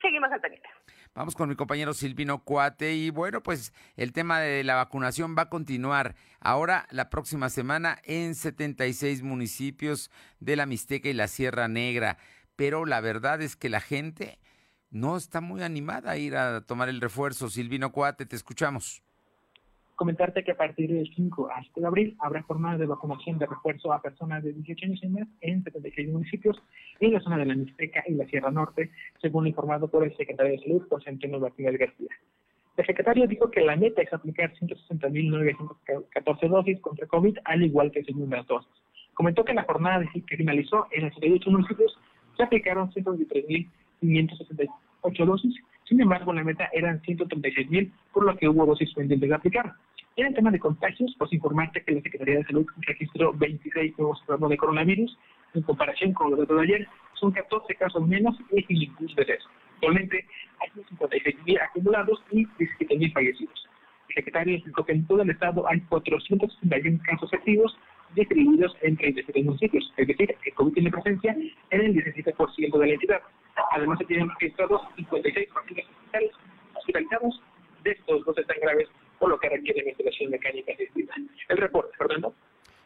[0.00, 0.57] Seguimos pendiente.
[1.18, 5.42] Vamos con mi compañero Silvino Cuate y bueno, pues el tema de la vacunación va
[5.42, 11.66] a continuar ahora la próxima semana en 76 municipios de la Mixteca y la Sierra
[11.66, 12.18] Negra,
[12.54, 14.38] pero la verdad es que la gente
[14.90, 17.50] no está muy animada a ir a tomar el refuerzo.
[17.50, 19.02] Silvino Cuate, te escuchamos
[19.98, 23.92] comentarte que a partir del 5 hasta de abril habrá jornadas de vacunación de refuerzo
[23.92, 26.56] a personas de 18 años y más en 76 municipios
[27.00, 30.52] en la zona de la Mixteca y la Sierra Norte, según informado por el secretario
[30.52, 32.10] de Salud, José Antonio Martínez García.
[32.76, 38.04] El secretario dijo que la meta es aplicar 160.914 dosis contra COVID, al igual que
[38.04, 38.70] segundas dosis.
[39.14, 41.98] Comentó que la jornada que finalizó en los 78 municipios
[42.36, 45.56] se aplicaron 123.568 dosis
[45.88, 49.72] sin embargo, la meta eran 136 mil, por lo que hubo dosis pendientes de aplicar.
[50.16, 54.20] En el tema de contagios, pues informarte que la Secretaría de Salud registró 26 nuevos
[54.26, 55.16] casos de coronavirus.
[55.54, 59.48] En comparación con los datos de ayer, son 14 casos menos y sin ningún deceso.
[59.74, 60.26] Actualmente
[60.60, 63.66] hay 56 mil acumulados y 17 mil fallecidos.
[64.10, 67.78] El secretario explicó que en todo el estado hay 461 casos activos
[68.14, 71.36] distribuidos en 37 municipios, es decir, que COVID tiene presencia
[71.70, 73.20] en el 17% de la entidad.
[73.72, 76.30] Además, se tienen registrados 56 pacientes
[76.76, 77.42] hospitalizados,
[77.84, 81.14] de estos dos están graves, por lo que requieren ventilación mecánica asistida.
[81.48, 82.34] El reporte, Fernando.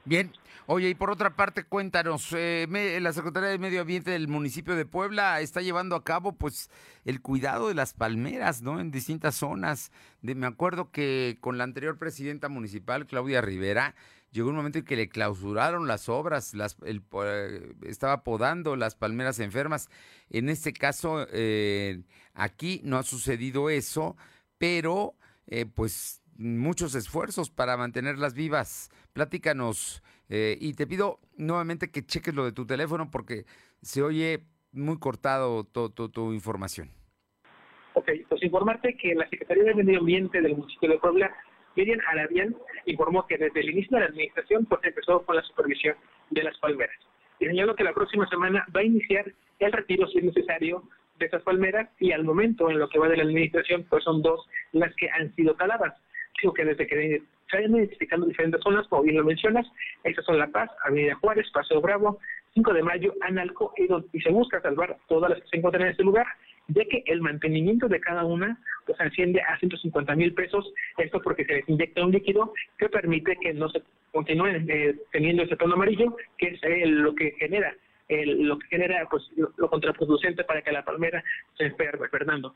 [0.05, 0.33] Bien.
[0.67, 2.67] Oye, y por otra parte, cuéntanos, eh,
[3.01, 6.71] la Secretaría de Medio Ambiente del municipio de Puebla está llevando a cabo, pues,
[7.05, 8.81] el cuidado de las palmeras, ¿no?
[8.81, 9.91] En distintas zonas.
[10.21, 13.95] De, me acuerdo que con la anterior presidenta municipal, Claudia Rivera,
[14.33, 18.97] llegó un momento en que le clausuraron las obras, las, el, eh, estaba podando las
[18.97, 19.89] palmeras enfermas.
[20.31, 22.03] En este caso, eh,
[22.35, 24.17] aquí no ha sucedido eso,
[24.59, 25.15] pero
[25.47, 28.91] eh, pues muchos esfuerzos para mantenerlas vivas.
[29.13, 30.03] Platícanos
[30.35, 33.45] y te pido nuevamente que cheques lo de tu teléfono porque
[33.83, 36.89] se oye muy cortado tu información.
[37.93, 41.31] Ok, pues informarte que la Secretaría de Medio Ambiente del municipio de Puebla
[41.77, 42.55] Miriam Arabian
[42.87, 45.97] informó que desde el inicio de la administración pues empezó con la supervisión
[46.31, 46.97] de las palmeras.
[47.39, 50.83] Y señaló que la próxima semana va a iniciar el retiro si es necesario
[51.19, 54.23] de esas palmeras y al momento en lo que va de la administración pues son
[54.23, 55.95] dos las que han sido taladas.
[56.41, 59.67] Digo que desde que se han identificado diferentes zonas, como bien lo mencionas,
[60.03, 62.19] esas son La Paz, Avenida Juárez, Paseo Bravo,
[62.55, 66.03] 5 de Mayo, Analco, y se busca salvar todas las que se encuentran en este
[66.03, 66.27] lugar
[66.75, 71.45] ya que el mantenimiento de cada una pues asciende a 150 mil pesos, esto porque
[71.45, 75.75] se les inyecta un líquido que permite que no se continúen eh, teniendo ese tono
[75.75, 77.75] amarillo, que es eh, lo que genera
[78.09, 81.25] lo que genera pues lo, contraproducente para que la palmera
[81.57, 82.55] se enferme, Fernando.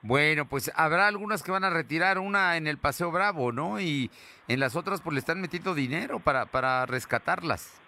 [0.00, 3.80] Bueno, pues habrá algunas que van a retirar una en el Paseo Bravo, ¿no?
[3.80, 4.10] Y
[4.48, 7.80] en las otras pues le están metiendo dinero para, para rescatarlas.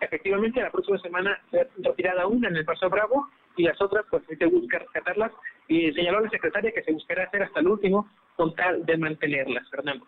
[0.00, 4.22] Efectivamente, la próxima semana se retirada una en el Paseo Bravo y las otras pues
[4.26, 5.32] se busca rescatarlas
[5.68, 9.68] y señaló la secretaria que se buscará hacer hasta el último con tal de mantenerlas,
[9.70, 10.06] Fernando.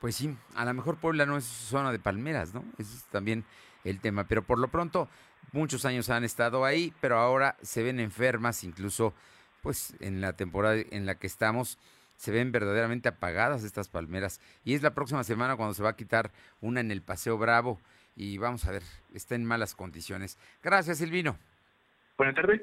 [0.00, 2.64] Pues sí, a lo mejor Puebla no es zona de palmeras, ¿no?
[2.78, 3.44] Ese es también
[3.84, 5.08] el tema, pero por lo pronto
[5.52, 9.14] muchos años han estado ahí, pero ahora se ven enfermas, incluso
[9.62, 11.78] pues en la temporada en la que estamos
[12.16, 15.96] se ven verdaderamente apagadas estas palmeras y es la próxima semana cuando se va a
[15.96, 17.78] quitar una en el Paseo Bravo
[18.16, 20.38] y vamos a ver, está en malas condiciones.
[20.62, 21.36] Gracias, Silvino.
[22.16, 22.62] Buenas tardes.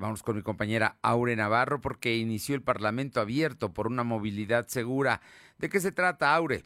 [0.00, 5.20] Vamos con mi compañera Aure Navarro porque inició el Parlamento abierto por una movilidad segura.
[5.58, 6.64] ¿De qué se trata, Aure?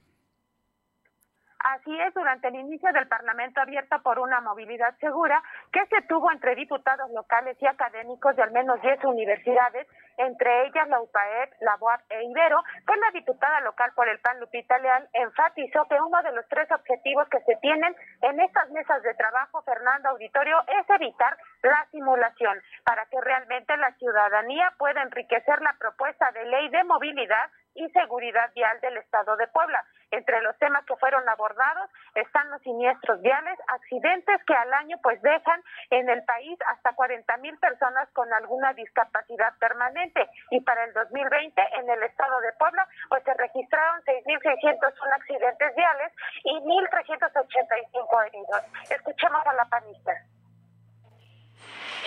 [1.74, 6.30] Así es, durante el inicio del Parlamento abierto por una movilidad segura que se tuvo
[6.30, 11.76] entre diputados locales y académicos de al menos 10 universidades, entre ellas la UPAEP, la
[11.80, 16.22] UAP e Ibero, pues la diputada local por el PAN Lupita Leal enfatizó que uno
[16.22, 20.88] de los tres objetivos que se tienen en estas mesas de trabajo, Fernando Auditorio, es
[20.90, 26.84] evitar la simulación para que realmente la ciudadanía pueda enriquecer la propuesta de ley de
[26.84, 29.84] movilidad y seguridad vial del Estado de Puebla.
[30.10, 35.20] Entre los temas que fueron abordados están los siniestros viales, accidentes que al año pues
[35.22, 40.92] dejan en el país hasta 40 mil personas con alguna discapacidad permanente y para el
[40.92, 46.12] 2020 en el Estado de Puebla pues se registraron 6.601 accidentes viales
[46.44, 48.62] y 1.385 heridos.
[48.90, 50.12] Escuchemos a la panista.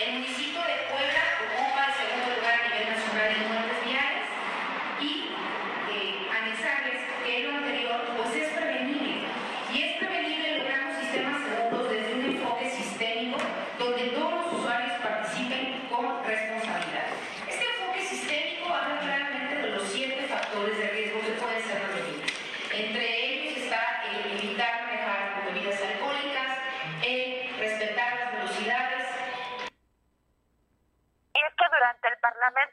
[0.00, 1.27] El municipio de Puebla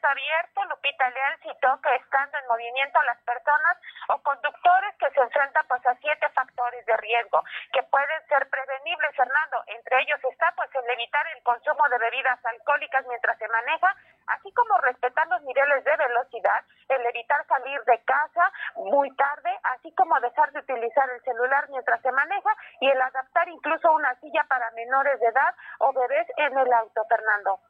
[0.06, 3.76] abierto, Lupita Leal citó que estando en movimiento las personas
[4.08, 9.14] o conductores que se enfrentan pues a siete factores de riesgo que pueden ser prevenibles,
[9.16, 9.62] Fernando.
[9.66, 13.94] Entre ellos está pues el evitar el consumo de bebidas alcohólicas mientras se maneja,
[14.26, 19.92] así como respetar los niveles de velocidad, el evitar salir de casa muy tarde, así
[19.94, 24.44] como dejar de utilizar el celular mientras se maneja y el adaptar incluso una silla
[24.48, 27.60] para menores de edad o bebés en el auto, Fernando.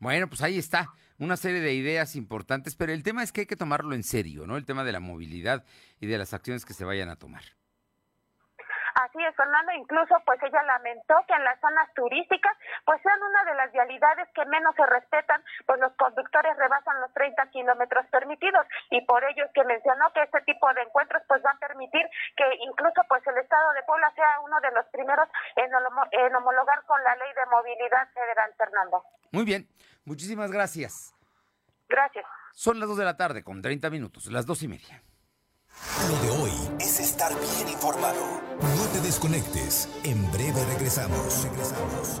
[0.00, 0.86] Bueno, pues ahí está,
[1.20, 4.46] una serie de ideas importantes, pero el tema es que hay que tomarlo en serio,
[4.46, 4.56] ¿no?
[4.56, 5.64] El tema de la movilidad
[6.00, 7.42] y de las acciones que se vayan a tomar.
[8.94, 13.44] Así es, Fernando, incluso pues ella lamentó que en las zonas turísticas pues sean una
[13.44, 18.66] de las vialidades que menos se respetan, pues los conductores rebasan los 30 kilómetros permitidos
[18.90, 22.02] y por ello es que mencionó que este tipo de encuentros pues va a permitir
[22.36, 26.82] que incluso pues el Estado de Puebla sea uno de los primeros en, en homologar
[26.84, 29.04] con la ley de movilidad federal, Fernando.
[29.32, 29.68] Muy bien,
[30.04, 31.14] muchísimas gracias.
[31.88, 32.24] Gracias.
[32.54, 35.02] Son las 2 de la tarde con 30 minutos, las dos y media.
[36.08, 38.40] Lo de hoy es estar bien informado.
[38.60, 39.88] No te desconectes.
[40.04, 41.44] En breve regresamos.
[41.44, 42.20] Regresamos.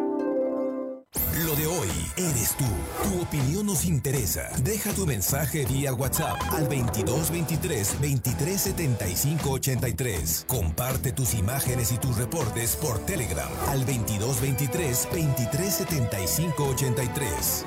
[1.45, 2.63] Lo de hoy eres tú.
[3.03, 4.49] Tu opinión nos interesa.
[4.63, 10.45] Deja tu mensaje vía WhatsApp al 2223 2375 83.
[10.47, 17.65] Comparte tus imágenes y tus reportes por Telegram al 2223 2375 83.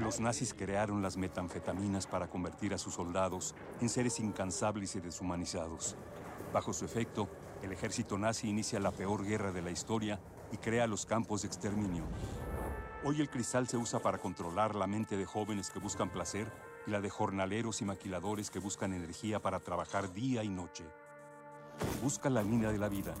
[0.00, 5.96] Los nazis crearon las metanfetaminas para convertir a sus soldados en seres incansables y deshumanizados.
[6.52, 7.28] Bajo su efecto,
[7.62, 10.18] el ejército nazi inicia la peor guerra de la historia
[10.52, 12.04] y crea los campos de exterminio.
[13.04, 16.50] Hoy el cristal se usa para controlar la mente de jóvenes que buscan placer
[16.86, 20.84] y la de jornaleros y maquiladores que buscan energía para trabajar día y noche.
[22.02, 23.14] Busca la línea de la vida,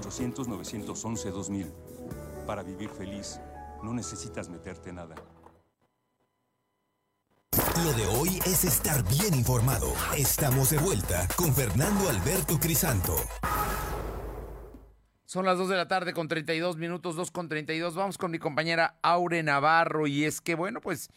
[0.00, 1.72] 800-911-2000.
[2.46, 3.40] Para vivir feliz,
[3.82, 5.16] no necesitas meterte nada.
[7.84, 9.92] Lo de hoy es estar bien informado.
[10.16, 13.16] Estamos de vuelta con Fernando Alberto Crisanto.
[15.24, 17.94] Son las 2 de la tarde con 32 minutos, 2 con 32.
[17.96, 21.10] Vamos con mi compañera Aure Navarro y es que, bueno, pues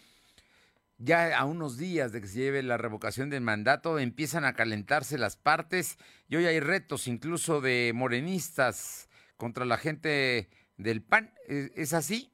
[0.98, 5.17] ya a unos días de que se lleve la revocación del mandato empiezan a calentarse
[5.17, 11.34] las partes y hoy hay retos incluso de morenistas contra la gente del PAN.
[11.48, 12.32] ¿Es así?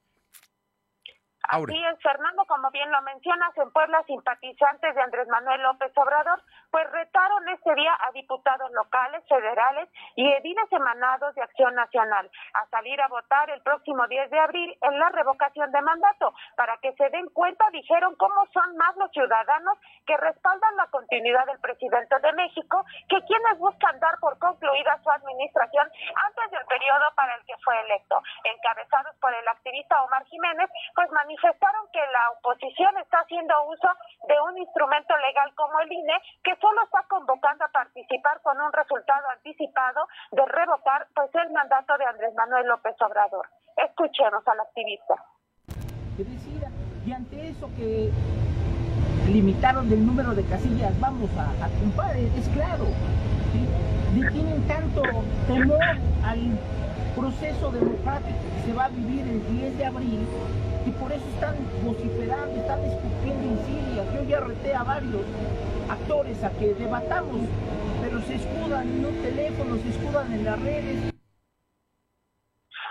[1.43, 6.41] Así es, Fernando, como bien lo mencionas, en Puebla simpatizantes de Andrés Manuel López Obrador,
[6.73, 12.65] pues retaron este día a diputados locales, federales y ediles emanados de Acción Nacional a
[12.71, 16.33] salir a votar el próximo 10 de abril en la revocación de mandato.
[16.57, 21.45] Para que se den cuenta, dijeron cómo son más los ciudadanos que respaldan la continuidad
[21.45, 25.87] del presidente de México que quienes buscan dar por concluida su administración
[26.25, 28.17] antes del periodo para el que fue electo.
[28.45, 33.89] Encabezados por el activista Omar Jiménez, pues manifestaron que la oposición está haciendo uso
[34.27, 38.71] de un instrumento legal como el INE, que solo está convocando a participar con un
[38.71, 43.45] resultado anticipado de revocar pues el mandato de Andrés Manuel López Obrador.
[43.75, 45.15] Escuchemos al activista.
[47.05, 48.11] Y ante eso que
[49.27, 52.85] limitaron del número de casillas, vamos a, a es claro,
[53.51, 53.67] ¿sí?
[54.31, 55.01] tienen tanto
[55.47, 55.83] temor
[56.23, 56.39] al
[57.15, 60.27] proceso democrático que se va a vivir el 10 de abril
[60.85, 64.03] y por eso están vociferando, están escupiendo en Siria.
[64.13, 65.25] Yo ya reté a varios
[65.89, 67.47] actores a que debatamos,
[68.01, 71.13] pero se escudan en un teléfono, se escudan en las redes.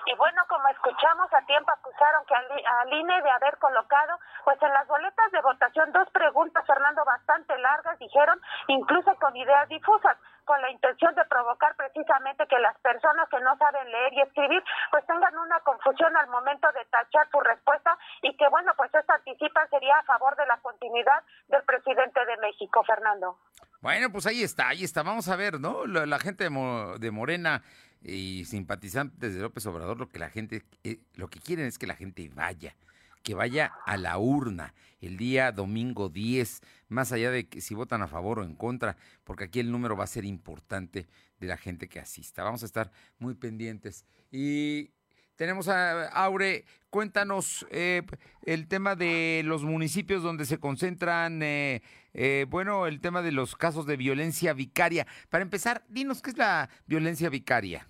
[0.05, 4.72] Y bueno, como escuchamos, a tiempo acusaron que al INE de haber colocado, pues en
[4.72, 10.61] las boletas de votación, dos preguntas, Fernando, bastante largas, dijeron, incluso con ideas difusas con
[10.61, 15.07] la intención de provocar precisamente que las personas que no saben leer y escribir pues
[15.07, 19.66] tengan una confusión al momento de tachar su respuesta y que bueno pues esta anticipa
[19.68, 23.38] sería a favor de la continuidad del presidente de México, Fernando.
[23.81, 25.02] Bueno, pues ahí está, ahí está.
[25.02, 25.87] Vamos a ver, ¿no?
[25.87, 27.62] La, gente de, Morena
[28.00, 31.88] y simpatizantes de López Obrador, lo que la gente, eh, lo que quieren es que
[31.88, 32.77] la gente vaya
[33.23, 38.02] que vaya a la urna el día domingo 10, más allá de que si votan
[38.02, 41.08] a favor o en contra, porque aquí el número va a ser importante
[41.40, 42.44] de la gente que asista.
[42.44, 44.06] Vamos a estar muy pendientes.
[44.31, 44.90] Y
[45.37, 46.64] tenemos a Aure.
[46.88, 48.02] Cuéntanos eh,
[48.44, 53.56] el tema de los municipios donde se concentran, eh, eh, bueno, el tema de los
[53.56, 55.06] casos de violencia vicaria.
[55.31, 57.88] Para empezar, dinos qué es la violencia vicaria.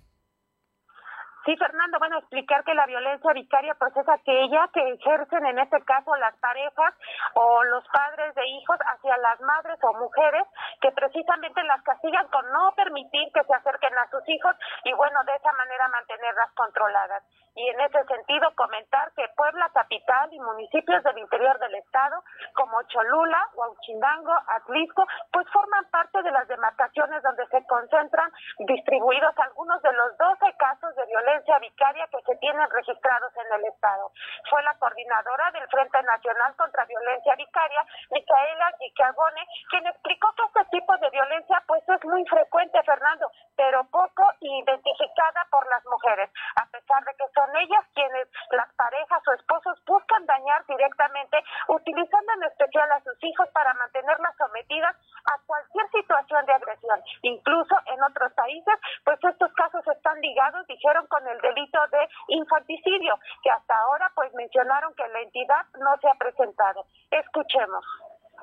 [1.45, 5.83] Sí, Fernando, bueno, explicar que la violencia vicaria pues es aquella que ejercen en este
[5.83, 6.93] caso las parejas
[7.33, 10.47] o los padres de hijos hacia las madres o mujeres
[10.81, 15.21] que precisamente las castigan con no permitir que se acerquen a sus hijos y bueno,
[15.25, 17.23] de esa manera mantenerlas controladas.
[17.55, 22.23] Y en ese sentido comentar que Puebla capital y municipios del interior del estado
[22.55, 29.81] como Cholula, Huachinango, Atlisco, pues forman parte de las demarcaciones donde se concentran distribuidos algunos
[29.81, 34.11] de los 12 casos de violencia vicaria que se tienen registrados en el Estado.
[34.49, 40.77] Fue la coordinadora del Frente Nacional contra Violencia Vicaria, Micaela Gicagone, quien explicó que este
[40.77, 46.65] tipo de violencia pues es muy frecuente, Fernando, pero poco identificada por las mujeres, a
[46.67, 51.37] pesar de que son ellas quienes, las parejas o esposos, buscan dañar directamente,
[51.67, 56.99] utilizando en especial a sus hijos para mantenerlas sometidas a cualquier situación de agresión.
[57.21, 63.19] Incluso en otros países, pues estos casos están ligados, dijeron, con el delito de infanticidio,
[63.41, 66.85] que hasta ahora pues mencionaron que la entidad no se ha presentado.
[67.11, 67.85] Escuchemos.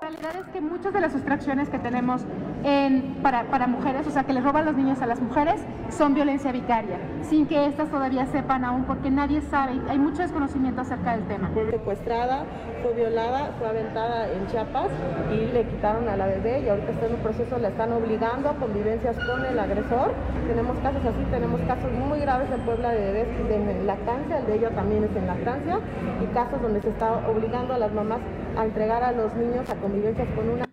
[0.01, 2.25] La realidad es que muchas de las sustracciones que tenemos
[2.65, 6.15] en, para, para, mujeres, o sea, que les roban los niños a las mujeres, son
[6.15, 11.17] violencia vicaria, sin que éstas todavía sepan aún, porque nadie sabe, hay mucho desconocimiento acerca
[11.17, 11.51] del tema.
[11.53, 12.45] Fue secuestrada,
[12.83, 14.89] fue violada, fue aventada en Chiapas
[15.33, 18.51] y le quitaron a la bebé y ahorita está en un proceso, la están obligando
[18.51, 20.13] a convivencias con el agresor.
[20.47, 24.55] Tenemos casos así, tenemos casos muy graves en Puebla de bebés de lactancia, el de
[24.57, 25.79] ella también es en lactancia,
[26.23, 28.21] y casos donde se está obligando a las mamás
[28.57, 30.65] a entregar a los niños a convivencias con una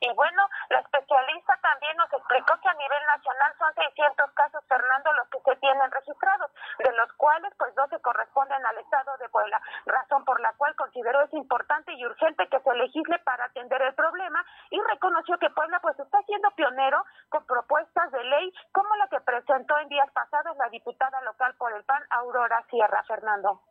[0.00, 5.12] y bueno, la especialista también nos explicó que a nivel nacional son 600 casos, Fernando,
[5.12, 9.60] los que se tienen registrados, de los cuales pues 12 corresponden al estado de Puebla,
[9.84, 13.94] razón por la cual consideró es importante y urgente que se legisle para atender el
[13.94, 19.08] problema y reconoció que Puebla pues está siendo pionero con propuestas de ley como la
[19.08, 23.62] que presentó en días pasados la diputada local por el PAN, Aurora Sierra, Fernando.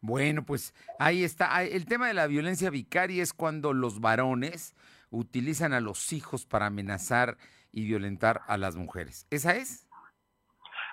[0.00, 1.62] Bueno, pues ahí está.
[1.62, 4.74] El tema de la violencia vicaria es cuando los varones
[5.10, 7.36] utilizan a los hijos para amenazar
[7.72, 9.26] y violentar a las mujeres.
[9.30, 9.86] ¿Esa es?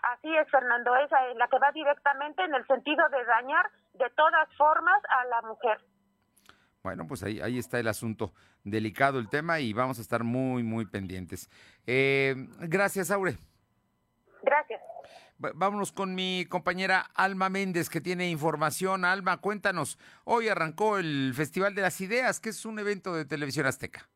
[0.04, 4.10] Así es, Fernando, esa es la que va directamente en el sentido de dañar de
[4.12, 5.80] todas formas a la mujer.
[6.84, 8.34] Bueno, pues ahí, ahí está el asunto.
[8.66, 11.50] Delicado el tema y vamos a estar muy, muy pendientes.
[11.88, 13.38] Eh, gracias, Aure.
[14.44, 14.82] Gracias.
[15.38, 19.06] Vámonos con mi compañera Alma Méndez, que tiene información.
[19.06, 19.98] Alma, cuéntanos.
[20.26, 24.10] Hoy arrancó el Festival de las Ideas, que es un evento de televisión azteca.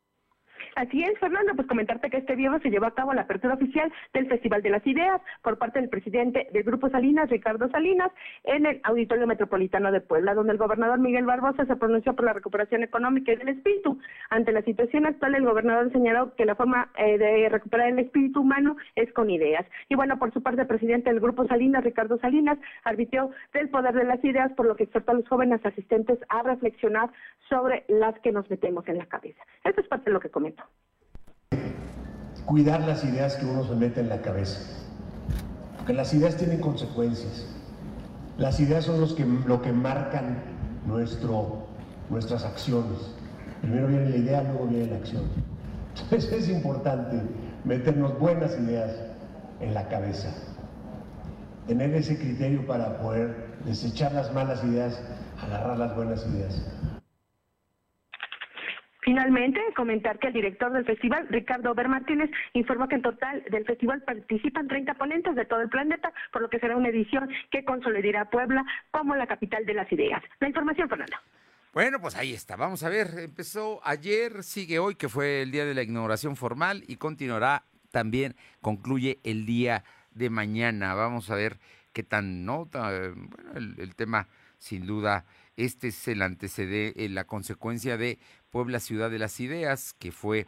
[0.78, 3.92] Así es, Fernando, pues comentarte que este viernes se llevó a cabo la apertura oficial
[4.14, 8.12] del Festival de las Ideas por parte del presidente del Grupo Salinas, Ricardo Salinas,
[8.44, 12.34] en el Auditorio Metropolitano de Puebla, donde el gobernador Miguel Barbosa se pronunció por la
[12.34, 14.00] recuperación económica y del espíritu.
[14.30, 18.42] Ante la situación actual, el gobernador señaló que la forma eh, de recuperar el espíritu
[18.42, 19.66] humano es con ideas.
[19.90, 23.96] Y bueno, por su parte, el presidente del Grupo Salinas, Ricardo Salinas, advirtió del poder
[23.96, 27.10] de las ideas, por lo que exhortó a los jóvenes asistentes a reflexionar
[27.50, 29.42] sobre las que nos metemos en la cabeza.
[29.64, 30.67] Esto es parte de lo que comentó
[32.48, 34.60] cuidar las ideas que uno se mete en la cabeza.
[35.76, 37.46] Porque las ideas tienen consecuencias.
[38.38, 40.38] Las ideas son los que, lo que marcan
[40.88, 41.68] nuestro,
[42.10, 43.00] nuestras acciones.
[43.62, 45.24] Primero viene la idea, luego viene la acción.
[46.04, 47.22] Entonces es importante
[47.66, 48.96] meternos buenas ideas
[49.60, 50.30] en la cabeza.
[51.68, 54.98] Tener ese criterio para poder desechar las malas ideas,
[55.44, 56.62] agarrar las buenas ideas.
[59.08, 63.64] Finalmente, comentar que el director del festival, Ricardo Ober Martínez, informó que en total del
[63.64, 67.64] festival participan 30 ponentes de todo el planeta, por lo que será una edición que
[67.64, 70.22] consolidará Puebla como la capital de las ideas.
[70.42, 71.16] La información, Fernando.
[71.74, 72.58] Bueno, pues ahí está.
[72.58, 76.84] Vamos a ver, empezó ayer, sigue hoy, que fue el día de la inauguración formal,
[76.86, 80.96] y continuará también, concluye el día de mañana.
[80.96, 81.60] Vamos a ver
[81.94, 84.28] qué tan nota, bueno, el, tema
[84.58, 85.24] sin duda,
[85.56, 88.20] este es el antecedente, eh, la consecuencia de
[88.50, 90.46] Puebla Ciudad de las Ideas, que fue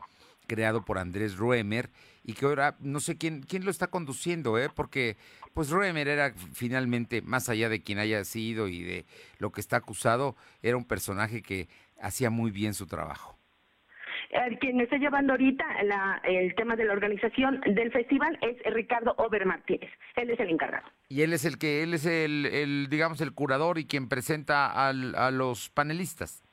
[0.47, 1.89] creado por Andrés Roemer
[2.24, 4.70] y que ahora no sé quién quién lo está conduciendo, ¿eh?
[4.74, 5.16] porque
[5.54, 9.06] pues Roemer era finalmente, más allá de quien haya sido y de
[9.38, 11.70] lo que está acusado, era un personaje que
[12.02, 13.38] hacía muy bien su trabajo.
[14.60, 15.66] Quien está llevando ahorita
[16.24, 19.89] el tema de la organización del festival es Ricardo Ober Martínez.
[20.16, 20.88] Él es el encargado.
[21.08, 24.88] Y él es el que, él es el, el digamos, el curador y quien presenta
[24.88, 26.43] al, a los panelistas.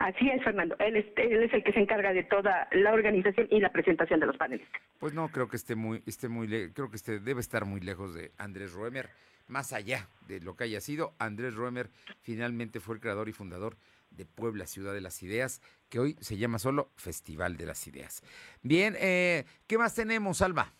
[0.00, 0.74] Así es, Fernando.
[0.78, 1.04] Él es,
[1.52, 4.80] el que se encarga de toda la organización y la presentación de los panelistas.
[4.98, 7.80] Pues no creo que esté muy, esté muy, le- creo que esté, debe estar muy
[7.80, 9.10] lejos de Andrés Roemer,
[9.46, 11.12] más allá de lo que haya sido.
[11.18, 11.90] Andrés Roemer
[12.22, 13.76] finalmente fue el creador y fundador
[14.10, 18.22] de Puebla, Ciudad de las Ideas, que hoy se llama solo Festival de las Ideas.
[18.62, 20.72] Bien, eh, ¿qué más tenemos, Alba?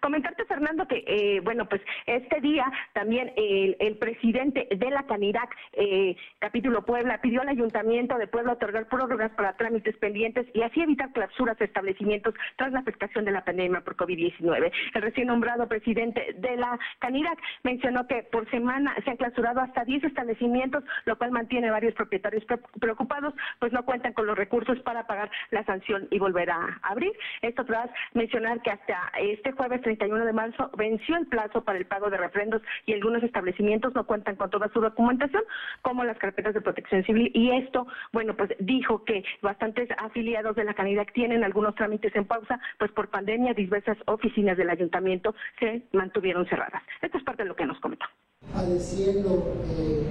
[0.00, 5.54] Comentarte, Fernando, que, eh, bueno, pues este día también el, el presidente de la Canirac,
[5.72, 10.80] eh, capítulo Puebla, pidió al Ayuntamiento de Puebla otorgar prórrogas para trámites pendientes y así
[10.80, 14.72] evitar clausuras de establecimientos tras la afectación de la pandemia por COVID-19.
[14.94, 19.84] El recién nombrado presidente de la Canirac mencionó que por semana se han clausurado hasta
[19.84, 24.78] 10 establecimientos, lo cual mantiene varios propietarios pre- preocupados, pues no cuentan con los recursos
[24.80, 27.12] para pagar la sanción y volver a abrir.
[27.42, 31.86] Esto tras mencionar que hasta este jueves 31 de marzo venció el plazo para el
[31.86, 35.44] pago de refrendos y algunos establecimientos no cuentan con toda su documentación,
[35.82, 37.30] como las carpetas de protección civil.
[37.32, 42.24] Y esto, bueno, pues dijo que bastantes afiliados de la Canidad tienen algunos trámites en
[42.24, 46.82] pausa, pues por pandemia diversas oficinas del ayuntamiento se mantuvieron cerradas.
[47.00, 48.06] Esto es parte de lo que nos comentó.
[48.52, 50.02] padeciendo eh,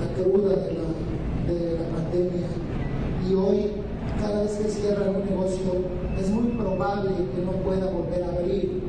[0.00, 0.54] la cruda
[1.46, 2.48] de la pandemia
[3.26, 3.72] y hoy
[4.20, 5.72] cada vez que cierran un negocio
[6.20, 8.82] es muy probable que no pueda volver a abrir.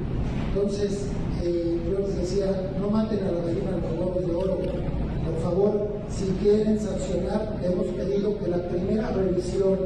[0.53, 1.07] Entonces,
[1.43, 4.57] eh, yo les decía, no maten a la gallina los huevos de oro.
[4.59, 9.77] Por favor, si quieren sancionar, hemos pedido que la primera revisión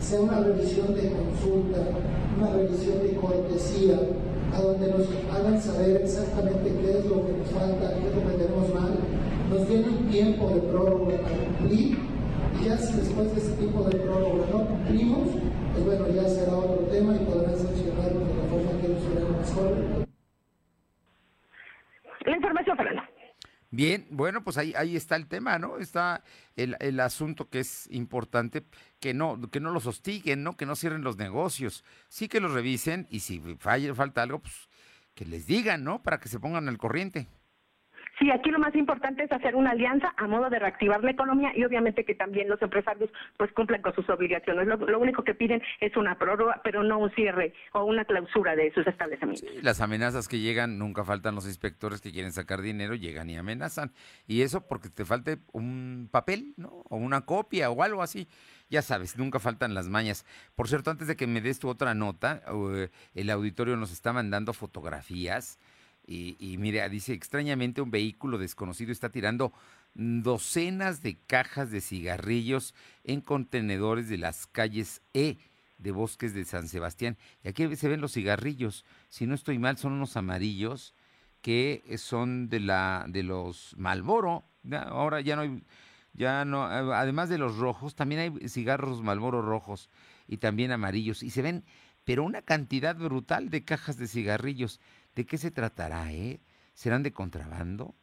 [0.00, 1.80] sea una revisión de consulta,
[2.38, 3.98] una revisión de cortesía,
[4.52, 8.30] a donde nos hagan saber exactamente qué es lo que nos falta, qué es lo
[8.30, 8.98] que tenemos mal,
[9.50, 12.09] nos den tiempo de prórroga para cumplir,
[12.62, 15.28] ya si después de ese tiempo de prórroga no cumplimos,
[15.72, 19.20] pues bueno, ya será otro tema y podrán sancionarnos de la forma que nos suene
[19.20, 20.06] mejor.
[22.26, 23.02] La información, Fernando.
[23.72, 25.78] Bien, bueno, pues ahí, ahí está el tema, ¿no?
[25.78, 26.24] Está
[26.56, 28.64] el, el asunto que es importante,
[28.98, 30.56] que no, que no los hostiguen, ¿no?
[30.56, 31.84] Que no cierren los negocios.
[32.08, 34.68] Sí que los revisen y si falla, falta algo, pues
[35.14, 36.02] que les digan, ¿no?
[36.02, 37.28] Para que se pongan al corriente.
[38.20, 41.52] Sí, aquí lo más importante es hacer una alianza a modo de reactivar la economía
[41.56, 44.66] y obviamente que también los empresarios pues cumplan con sus obligaciones.
[44.66, 48.54] Lo, lo único que piden es una prórroga, pero no un cierre o una clausura
[48.56, 49.48] de sus establecimientos.
[49.62, 53.90] Las amenazas que llegan, nunca faltan los inspectores que quieren sacar dinero, llegan y amenazan.
[54.26, 56.84] Y eso porque te falte un papel, ¿no?
[56.90, 58.28] O una copia o algo así.
[58.68, 60.26] Ya sabes, nunca faltan las mañas.
[60.54, 62.42] Por cierto, antes de que me des tu otra nota,
[62.74, 65.58] eh, el auditorio nos está mandando fotografías.
[66.10, 69.52] Y, y mira, dice, extrañamente un vehículo desconocido está tirando
[69.94, 75.38] docenas de cajas de cigarrillos en contenedores de las calles E
[75.78, 77.16] de Bosques de San Sebastián.
[77.44, 78.84] Y aquí se ven los cigarrillos.
[79.08, 80.94] Si no estoy mal, son unos amarillos
[81.42, 84.42] que son de la de los Malboro.
[84.72, 85.62] Ahora ya no hay
[86.12, 89.90] ya no además de los rojos, también hay cigarros Malboro rojos
[90.26, 91.64] y también amarillos y se ven
[92.04, 94.80] pero una cantidad brutal de cajas de cigarrillos.
[95.20, 96.40] ¿De qué se tratará, eh?
[96.72, 97.94] ¿Serán de contrabando?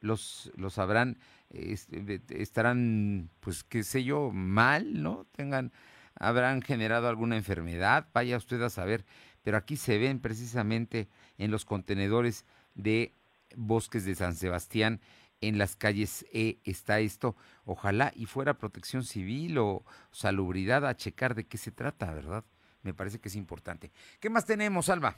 [0.00, 1.18] Los, los habrán,
[1.50, 5.26] este, estarán, pues, qué sé yo, mal, ¿no?
[5.32, 5.74] Tengan,
[6.14, 9.04] habrán generado alguna enfermedad, vaya usted a saber.
[9.42, 13.12] Pero aquí se ven precisamente en los contenedores de
[13.54, 15.02] Bosques de San Sebastián,
[15.42, 17.36] en las calles E está esto.
[17.66, 22.42] Ojalá y fuera protección civil o salubridad a checar de qué se trata, ¿verdad?
[22.80, 23.92] Me parece que es importante.
[24.18, 25.14] ¿Qué más tenemos, Alba?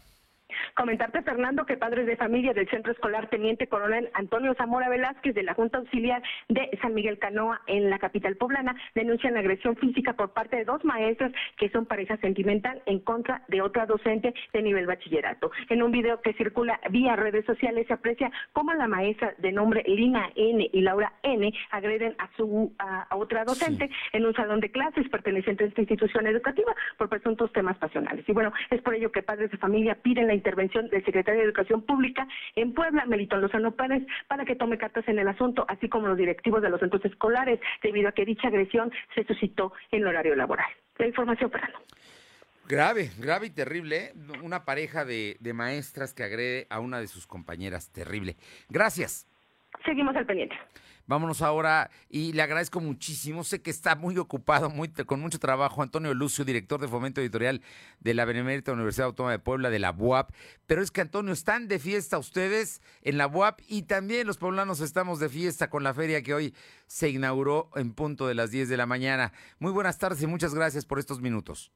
[0.77, 5.43] Comentarte, Fernando, que padres de familia del Centro Escolar Teniente Coronel Antonio Zamora Velázquez de
[5.43, 10.35] la Junta Auxiliar de San Miguel Canoa en la capital poblana denuncian agresión física por
[10.35, 14.85] parte de dos maestras que son pareja sentimental en contra de otra docente de nivel
[14.85, 15.51] bachillerato.
[15.71, 19.83] En un video que circula vía redes sociales se aprecia cómo la maestra de nombre
[19.87, 24.61] Lina N y Laura N agreden a su a, a otra docente en un salón
[24.61, 28.29] de clases perteneciente a esta institución educativa por presuntos temas pasionales.
[28.29, 31.47] Y bueno, es por ello que padres de familia piden la intervención del secretario de
[31.47, 35.89] Educación Pública en Puebla, Melitón Lozano Pérez, para que tome cartas en el asunto, así
[35.89, 40.03] como los directivos de los centros escolares, debido a que dicha agresión se suscitó en
[40.03, 40.67] el horario laboral.
[40.99, 41.79] La información, Fernando.
[42.69, 43.97] Grave, grave y terrible.
[43.97, 44.13] ¿eh?
[44.43, 47.91] Una pareja de, de maestras que agrede a una de sus compañeras.
[47.93, 48.37] Terrible.
[48.69, 49.29] Gracias.
[49.85, 50.57] Seguimos al pendiente.
[51.09, 53.45] Vámonos ahora y le agradezco muchísimo.
[53.45, 55.83] Sé que está muy ocupado, muy, con mucho trabajo.
[55.83, 57.63] Antonio Lucio, director de Fomento Editorial
[58.01, 60.31] de la Benemérita Universidad Autónoma de Puebla, de la BUAP.
[60.67, 64.81] Pero es que, Antonio, están de fiesta ustedes en la BUAP y también los poblanos
[64.81, 66.55] estamos de fiesta con la feria que hoy
[66.87, 69.33] se inauguró en punto de las 10 de la mañana.
[69.61, 71.71] Muy buenas tardes y muchas gracias por estos minutos.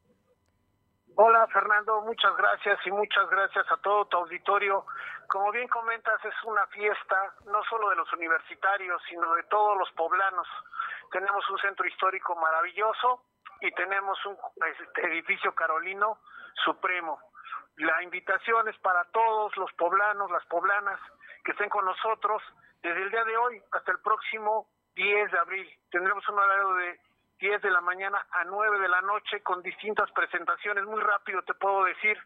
[1.22, 4.86] Hola Fernando, muchas gracias y muchas gracias a todo tu auditorio.
[5.30, 9.88] Como bien comentas, es una fiesta no solo de los universitarios, sino de todos los
[9.92, 10.48] poblanos.
[11.12, 13.22] tenemos un centro histórico maravilloso
[13.60, 16.18] y tenemos un este, edificio carolino
[16.64, 17.20] supremo.
[17.76, 20.98] La invitación es para todos los poblanos, las poblanas
[21.44, 22.42] que estén con nosotros
[22.82, 24.66] desde el día de hoy hasta el próximo
[24.96, 25.78] 10 de abril.
[25.92, 27.00] Tendremos un horario de
[27.41, 30.84] 10 de la mañana a 9 de la noche con distintas presentaciones.
[30.84, 32.18] Muy rápido te puedo decir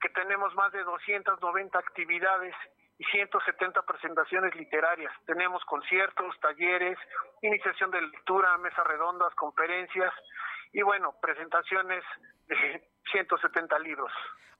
[0.00, 2.54] que tenemos más de 290 actividades
[2.96, 5.12] y 170 presentaciones literarias.
[5.26, 6.96] Tenemos conciertos, talleres,
[7.42, 10.12] iniciación de lectura, mesas redondas, conferencias
[10.72, 12.04] y bueno, presentaciones
[12.46, 14.12] de 170 libros.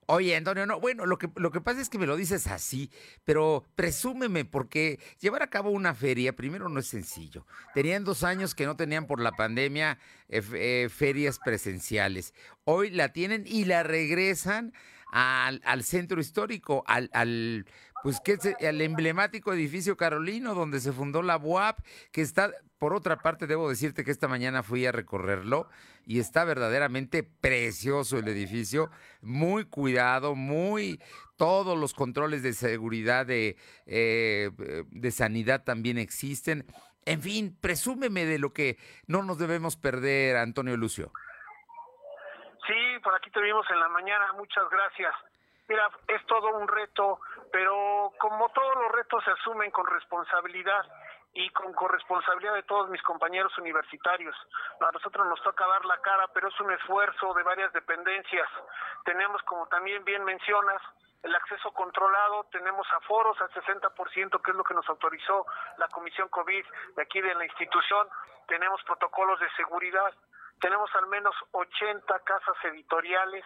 [0.07, 2.91] Oye, Antonio, no, bueno, lo que, lo que pasa es que me lo dices así,
[3.23, 7.45] pero presúmeme, porque llevar a cabo una feria, primero no es sencillo.
[7.73, 12.33] Tenían dos años que no tenían por la pandemia eh, eh, ferias presenciales.
[12.65, 14.73] Hoy la tienen y la regresan
[15.11, 17.65] al, al centro histórico, al, al
[18.03, 21.79] pues que es el emblemático edificio carolino donde se fundó la UAP,
[22.11, 25.67] que está, por otra parte, debo decirte que esta mañana fui a recorrerlo
[26.05, 28.89] y está verdaderamente precioso el edificio,
[29.21, 30.99] muy cuidado, muy
[31.37, 34.51] todos los controles de seguridad de, eh,
[34.89, 36.65] de sanidad también existen.
[37.05, 38.77] En fin, presúmeme de lo que
[39.07, 41.11] no nos debemos perder, Antonio Lucio.
[42.67, 45.13] Sí, por aquí te vimos en la mañana, muchas gracias.
[45.67, 47.19] Mira, es todo un reto,
[47.51, 50.85] pero como todos los retos se asumen con responsabilidad
[51.33, 54.35] y con corresponsabilidad de todos mis compañeros universitarios.
[54.81, 58.49] A nosotros nos toca dar la cara, pero es un esfuerzo de varias dependencias.
[59.05, 60.81] Tenemos, como también bien mencionas,
[61.23, 65.45] el acceso controlado, tenemos aforos al 60%, que es lo que nos autorizó
[65.77, 68.09] la Comisión COVID de aquí de la institución,
[68.47, 70.13] tenemos protocolos de seguridad,
[70.61, 73.43] tenemos al menos 80 casas editoriales,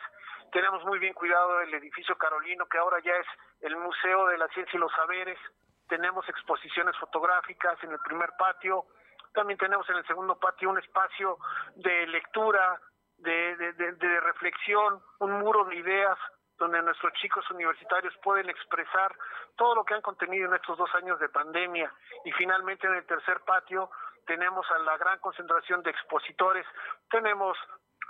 [0.52, 3.28] tenemos muy bien cuidado el edificio Carolino, que ahora ya es
[3.62, 5.40] el Museo de la Ciencia y los Saberes,
[5.88, 8.86] tenemos exposiciones fotográficas en el primer patio,
[9.34, 11.38] también tenemos en el segundo patio un espacio
[11.76, 12.80] de lectura,
[13.18, 16.18] de, reflexión, un muro de ideas
[16.58, 19.14] donde nuestros chicos universitarios pueden expresar
[19.58, 21.92] todo lo que han contenido en estos dos años de pandemia.
[22.24, 23.90] Y finalmente en el tercer patio
[24.26, 26.66] tenemos a la gran concentración de expositores,
[27.10, 27.58] tenemos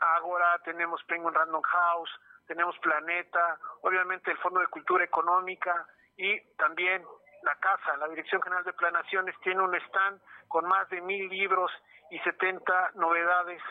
[0.01, 2.09] Agora, tenemos Penguin Random House,
[2.47, 5.87] tenemos Planeta, obviamente el Fondo de Cultura Económica
[6.17, 7.03] y también
[7.43, 11.71] la Casa, la Dirección General de Planaciones, tiene un stand con más de mil libros
[12.11, 13.61] y 70 novedades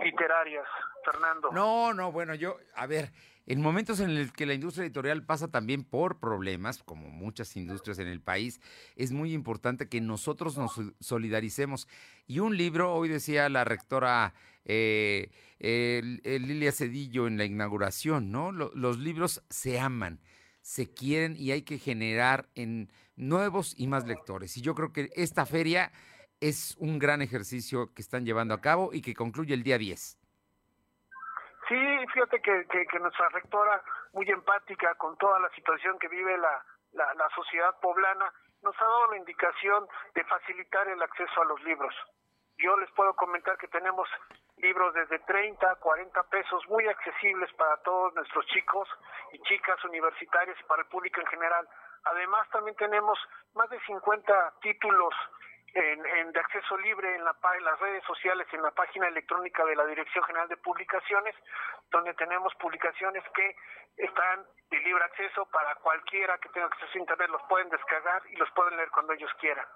[0.00, 0.66] literarias,
[1.04, 1.50] Fernando.
[1.52, 3.06] No, no, bueno, yo, a ver,
[3.46, 7.98] en momentos en el que la industria editorial pasa también por problemas, como muchas industrias
[8.00, 8.60] en el país,
[8.96, 11.86] es muy importante que nosotros nos solidaricemos.
[12.26, 14.34] Y un libro, hoy decía la rectora
[14.64, 15.30] eh,
[15.60, 18.50] Lilia Cedillo en la inauguración, ¿no?
[18.50, 20.20] los libros se aman,
[20.60, 24.56] se quieren y hay que generar en nuevos y más lectores.
[24.56, 25.92] Y yo creo que esta feria
[26.40, 30.18] es un gran ejercicio que están llevando a cabo y que concluye el día 10.
[31.68, 36.64] Sí, fíjate que, que, nuestra rectora, muy empática con toda la situación que vive la,
[36.92, 41.60] la, la sociedad poblana, nos ha dado la indicación de facilitar el acceso a los
[41.64, 41.94] libros.
[42.58, 44.08] Yo les puedo comentar que tenemos
[44.58, 48.88] libros desde 30, 40 pesos, muy accesibles para todos nuestros chicos
[49.32, 51.68] y chicas universitarias y para el público en general.
[52.04, 53.18] Además, también tenemos
[53.54, 55.14] más de 50 títulos
[55.76, 59.76] en, de acceso libre en, la, en las redes sociales, en la página electrónica de
[59.76, 61.34] la Dirección General de Publicaciones,
[61.90, 63.56] donde tenemos publicaciones que
[63.98, 68.36] están de libre acceso para cualquiera que tenga acceso a Internet, los pueden descargar y
[68.36, 69.66] los pueden leer cuando ellos quieran.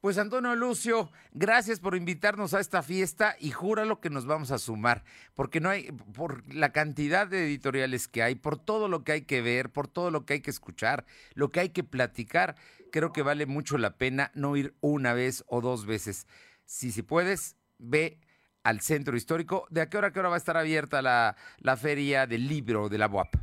[0.00, 4.58] Pues Antonio Lucio, gracias por invitarnos a esta fiesta y júralo que nos vamos a
[4.58, 9.12] sumar, porque no hay, por la cantidad de editoriales que hay, por todo lo que
[9.12, 12.56] hay que ver, por todo lo que hay que escuchar, lo que hay que platicar,
[12.92, 16.26] creo que vale mucho la pena no ir una vez o dos veces.
[16.64, 18.20] Si, si puedes, ve
[18.62, 19.66] al centro histórico.
[19.70, 22.46] ¿De a qué hora, a qué hora va a estar abierta la, la feria del
[22.46, 23.34] libro de la UAP?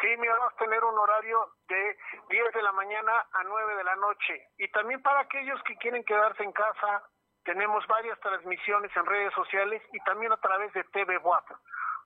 [0.00, 1.96] Sí, mira, vamos a tener un horario de
[2.30, 4.48] 10 de la mañana a 9 de la noche.
[4.58, 7.04] Y también para aquellos que quieren quedarse en casa,
[7.44, 11.44] tenemos varias transmisiones en redes sociales y también a través de TV WAP.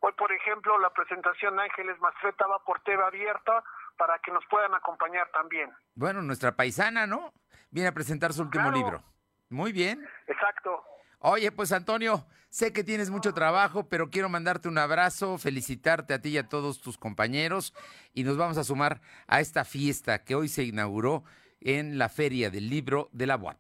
[0.01, 3.65] Hoy, por ejemplo, la presentación Ángeles Mastreta va por TV abierta
[3.97, 5.71] para que nos puedan acompañar también.
[5.95, 7.33] Bueno, nuestra paisana, ¿no?
[7.71, 9.03] Viene a presentar su último libro.
[9.51, 10.07] Muy bien.
[10.27, 10.85] Exacto.
[11.19, 16.21] Oye, pues Antonio, sé que tienes mucho trabajo, pero quiero mandarte un abrazo, felicitarte a
[16.21, 17.75] ti y a todos tus compañeros
[18.13, 21.25] y nos vamos a sumar a esta fiesta que hoy se inauguró
[21.61, 23.59] en la Feria del Libro de la UAP.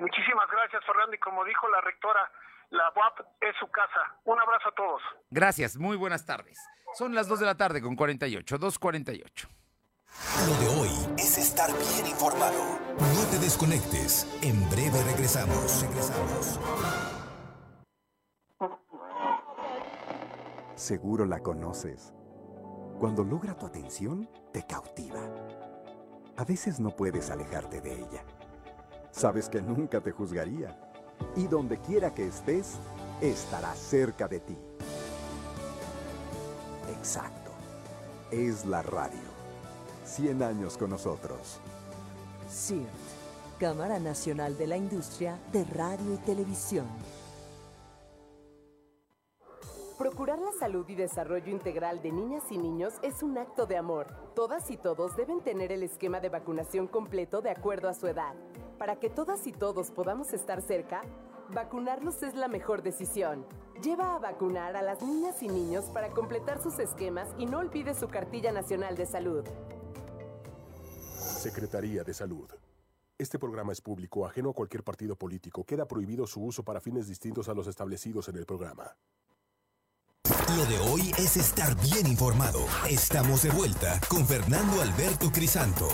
[0.00, 2.30] Muchísimas gracias, Fernando, y como dijo la rectora,
[2.72, 4.18] la UAP es su casa.
[4.24, 5.02] Un abrazo a todos.
[5.30, 6.58] Gracias, muy buenas tardes.
[6.94, 9.48] Son las 2 de la tarde con 48, 2.48.
[10.46, 12.78] Lo de hoy es estar bien informado.
[12.98, 14.26] No te desconectes.
[14.42, 15.82] En breve regresamos.
[15.82, 16.60] Regresamos.
[20.74, 22.12] Seguro la conoces.
[22.98, 25.20] Cuando logra tu atención, te cautiva.
[26.36, 28.24] A veces no puedes alejarte de ella.
[29.10, 30.91] Sabes que nunca te juzgaría.
[31.36, 32.76] Y donde quiera que estés,
[33.20, 34.56] estará cerca de ti.
[36.96, 37.50] Exacto.
[38.30, 39.32] Es la radio.
[40.04, 41.58] 100 años con nosotros.
[42.48, 42.86] CIRT,
[43.58, 46.86] Cámara Nacional de la Industria de Radio y Televisión.
[49.98, 54.08] Procurar la salud y desarrollo integral de niñas y niños es un acto de amor.
[54.34, 58.34] Todas y todos deben tener el esquema de vacunación completo de acuerdo a su edad.
[58.82, 61.02] Para que todas y todos podamos estar cerca,
[61.54, 63.46] vacunarlos es la mejor decisión.
[63.80, 67.94] Lleva a vacunar a las niñas y niños para completar sus esquemas y no olvide
[67.94, 69.44] su cartilla nacional de salud.
[71.16, 72.50] Secretaría de Salud.
[73.16, 75.62] Este programa es público, ajeno a cualquier partido político.
[75.62, 78.96] Queda prohibido su uso para fines distintos a los establecidos en el programa.
[80.56, 82.58] Lo de hoy es estar bien informado.
[82.90, 85.86] Estamos de vuelta con Fernando Alberto Crisanto.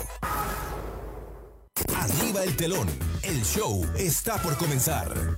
[1.99, 2.87] Arriba el telón.
[3.23, 5.37] El show está por comenzar.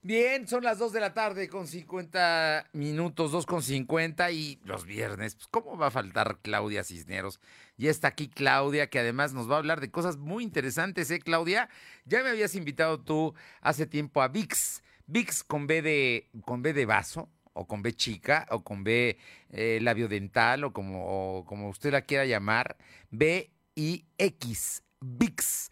[0.00, 4.84] Bien, son las 2 de la tarde con 50 minutos, 2 con 50 y los
[4.84, 7.40] viernes, pues ¿cómo va a faltar Claudia Cisneros?
[7.76, 11.18] Ya está aquí Claudia, que además nos va a hablar de cosas muy interesantes, ¿eh,
[11.18, 11.68] Claudia?
[12.04, 16.72] Ya me habías invitado tú hace tiempo a VIX, VIX con B de, con B
[16.72, 19.18] de vaso, o con B chica, o con B
[19.50, 22.76] eh, labiodental, o como, o como usted la quiera llamar,
[23.10, 25.70] B-I-X, VIX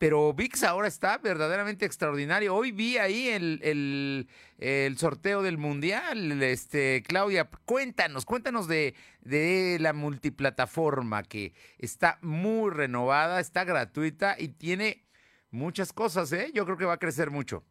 [0.00, 2.54] pero VIX ahora está verdaderamente extraordinario.
[2.54, 6.42] Hoy vi ahí el, el, el, sorteo del Mundial.
[6.42, 14.48] Este, Claudia, cuéntanos, cuéntanos de, de la multiplataforma que está muy renovada, está gratuita y
[14.48, 15.04] tiene
[15.50, 16.50] muchas cosas, ¿eh?
[16.54, 17.62] Yo creo que va a crecer mucho.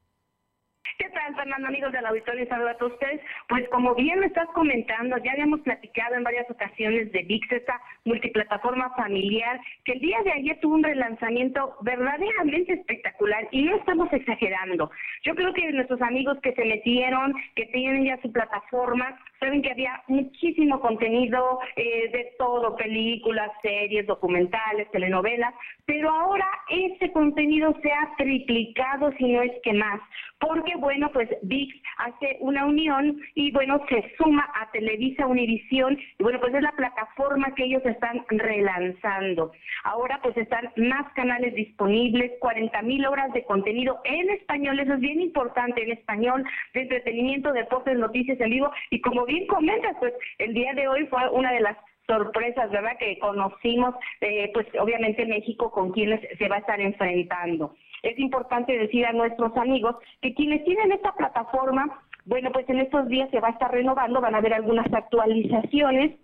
[1.30, 2.48] ¿Qué tal, Fernando, amigos del auditorio?
[2.48, 3.22] Saludos a todos ustedes.
[3.48, 7.80] Pues como bien me estás comentando, ya habíamos platicado en varias ocasiones de VIX, esta
[8.04, 14.12] multiplataforma familiar, que el día de ayer tuvo un relanzamiento verdaderamente espectacular y no estamos
[14.12, 14.90] exagerando.
[15.22, 19.72] Yo creo que nuestros amigos que se metieron, que tienen ya su plataforma, saben que
[19.72, 25.54] había muchísimo contenido eh, de todo, películas, series, documentales, telenovelas,
[25.86, 30.02] pero ahora ese contenido se ha triplicado, si no es que más,
[30.40, 36.24] porque bueno, pues VIX hace una unión y bueno, se suma a Televisa Univisión y
[36.24, 39.52] bueno, pues es la plataforma que ellos están relanzando.
[39.84, 45.00] Ahora pues están más canales disponibles, 40 mil horas de contenido en español, eso es
[45.00, 50.14] bien importante, en español, de entretenimiento, deportes, noticias en vivo y como bien comentas, pues
[50.38, 51.78] el día de hoy fue una de las
[52.08, 52.98] sorpresas, ¿verdad?
[52.98, 57.76] Que conocimos, eh, pues obviamente México con quienes se va a estar enfrentando.
[58.04, 63.08] Es importante decir a nuestros amigos que quienes tienen esta plataforma, bueno, pues en estos
[63.08, 66.18] días se va a estar renovando, van a haber algunas actualizaciones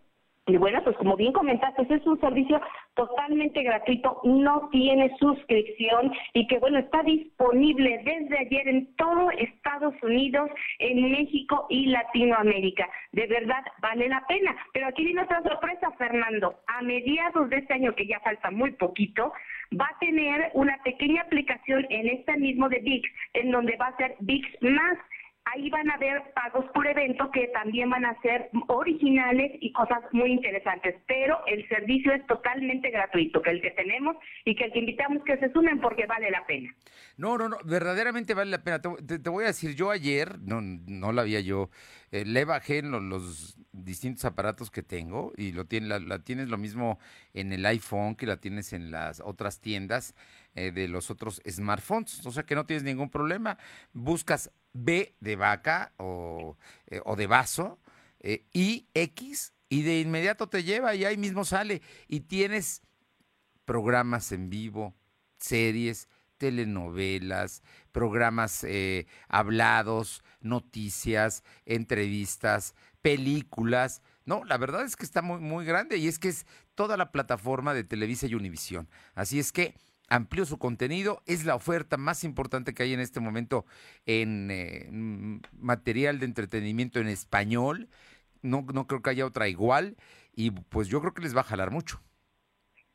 [0.47, 2.61] y bueno, pues como bien comentaste, es un servicio
[2.93, 9.95] totalmente gratuito, no tiene suscripción y que bueno, está disponible desde ayer en todo Estados
[10.03, 12.87] Unidos, en México y Latinoamérica.
[13.11, 14.55] De verdad, vale la pena.
[14.71, 16.59] Pero aquí viene otra sorpresa, Fernando.
[16.67, 19.33] A mediados de este año, que ya falta muy poquito,
[19.73, 23.97] va a tener una pequeña aplicación en este mismo de VIX, en donde va a
[23.97, 24.97] ser VIX más
[25.45, 29.99] ahí van a haber pagos por evento que también van a ser originales y cosas
[30.11, 34.73] muy interesantes, pero el servicio es totalmente gratuito, que el que tenemos y que el
[34.73, 36.73] que invitamos que se sumen porque vale la pena.
[37.17, 38.81] No, no, no, verdaderamente vale la pena.
[38.81, 41.69] Te, voy a decir, yo ayer, no, no la había yo,
[42.15, 46.97] eh, le bajé en los, distintos aparatos que tengo y lo la, tienes lo mismo
[47.33, 50.15] en el iPhone que la tienes en las otras tiendas
[50.53, 53.57] eh, de los otros smartphones, o sea que no tienes ningún problema.
[53.91, 56.55] Buscas B de vaca o,
[56.87, 57.79] eh, o de vaso,
[58.53, 61.81] y X, y de inmediato te lleva y ahí mismo sale.
[62.07, 62.81] Y tienes
[63.65, 64.95] programas en vivo,
[65.37, 66.07] series,
[66.37, 67.61] telenovelas,
[67.95, 74.01] programas eh, hablados, noticias, entrevistas, películas.
[74.25, 77.13] No, la verdad es que está muy, muy grande y es que es toda la
[77.13, 78.89] plataforma de Televisa y Univisión.
[79.13, 79.75] Así es que
[80.09, 83.65] amplió su contenido, es la oferta más importante que hay en este momento
[84.05, 84.89] en eh,
[85.53, 87.87] material de entretenimiento en español.
[88.41, 89.95] No, no creo que haya otra igual
[90.33, 92.01] y pues yo creo que les va a jalar mucho.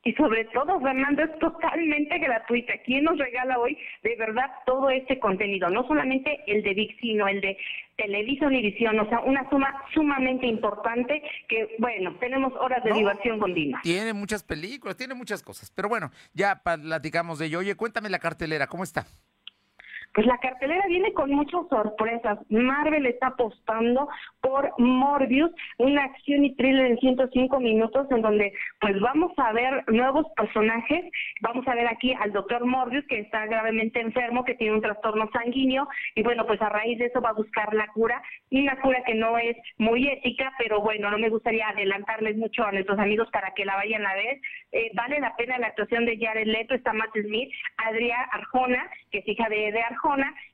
[0.02, 2.72] Y sobre todo, Fernando, es totalmente gratuita.
[2.84, 5.68] ¿Quién nos regala hoy de verdad todo este contenido?
[5.68, 7.58] No solamente el de VIX, sino el de
[7.96, 13.80] Televisa Univisión, o sea, una suma sumamente importante que, bueno, tenemos horas de diversión continua.
[13.82, 17.58] Tiene muchas películas, tiene muchas cosas, pero bueno, ya platicamos de ello.
[17.58, 19.06] Oye, cuéntame la cartelera, ¿cómo está?
[20.12, 22.38] Pues la cartelera viene con muchas sorpresas.
[22.48, 24.08] Marvel está apostando
[24.40, 29.84] por Morbius, una acción y thriller en 105 minutos en donde pues vamos a ver
[29.88, 31.04] nuevos personajes.
[31.42, 35.30] Vamos a ver aquí al doctor Morbius que está gravemente enfermo, que tiene un trastorno
[35.32, 39.04] sanguíneo y bueno, pues a raíz de eso va a buscar la cura, una cura
[39.06, 43.28] que no es muy ética, pero bueno, no me gustaría adelantarles mucho a nuestros amigos
[43.30, 44.40] para que la vayan a ver.
[44.72, 49.18] Eh, vale la pena la actuación de Jared Leto, está Matt Smith, Adriana Arjona, que
[49.18, 49.99] es hija de, de Arjona,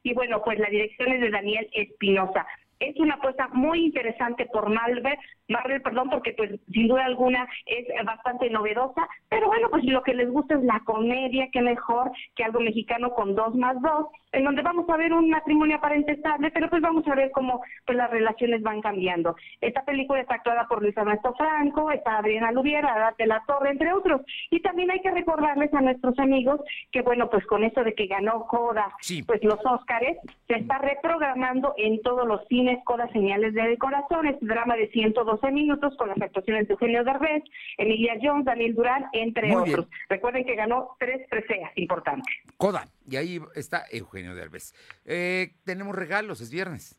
[0.03, 2.47] y bueno, pues la dirección es de Daniel Espinosa
[2.81, 5.03] es una apuesta muy interesante por Marvel,
[5.49, 10.15] Marvel, perdón, porque pues sin duda alguna es bastante novedosa, pero bueno, pues lo que
[10.15, 14.45] les gusta es la comedia, qué mejor que algo mexicano con dos más dos, en
[14.45, 17.97] donde vamos a ver un matrimonio aparente estable, pero pues vamos a ver cómo pues
[17.97, 19.37] las relaciones van cambiando.
[19.61, 23.93] Esta película está actuada por Luis Ernesto Franco, está Adriana Lubiera, Adate La Torre, entre
[23.93, 24.23] otros.
[24.51, 26.61] Y también hay que recordarles a nuestros amigos
[26.93, 28.93] que bueno, pues con esto de que ganó Coda,
[29.27, 30.19] pues los Óscares,
[30.49, 35.51] se está reprogramando en todos los cines Coda Señales de Corazón, este drama de 112
[35.53, 37.43] minutos con las actuaciones de Eugenio Derbez,
[37.79, 39.87] Emilia Jones, Daniel Durán, entre otros.
[40.09, 42.33] Recuerden que ganó tres preseas importantes.
[42.57, 44.75] Coda, y ahí está Eugenio Derbez.
[45.05, 46.99] Eh, tenemos regalos, es viernes.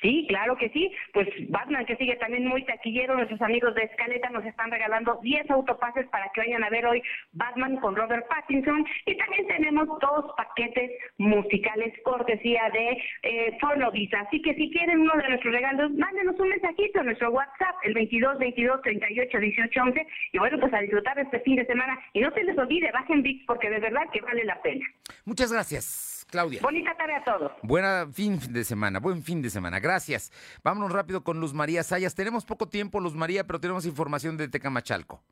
[0.00, 0.90] Sí, claro que sí.
[1.12, 5.50] Pues Batman, que sigue también muy taquillero, nuestros amigos de Escaleta nos están regalando 10
[5.50, 8.86] autopases para que vayan a ver hoy Batman con Robert Pattinson.
[9.06, 14.20] Y también tenemos dos paquetes musicales cortesía de eh, Fonovisa.
[14.20, 17.94] Así que si quieren uno de nuestros regalos, mándenos un mensajito a nuestro WhatsApp, el
[17.94, 20.06] 22 22 38 18 11.
[20.32, 21.98] Y bueno, pues a disfrutar este fin de semana.
[22.12, 24.84] Y no se les olvide, bajen VIX porque de verdad que vale la pena.
[25.24, 26.19] Muchas gracias.
[26.30, 26.60] Claudia.
[26.62, 27.52] Bonita tarde a todos.
[27.62, 29.80] Buena fin de semana, buen fin de semana.
[29.80, 30.32] Gracias.
[30.62, 32.14] Vámonos rápido con Luz María Sayas.
[32.14, 35.22] Tenemos poco tiempo, Luz María, pero tenemos información de Tecamachalco.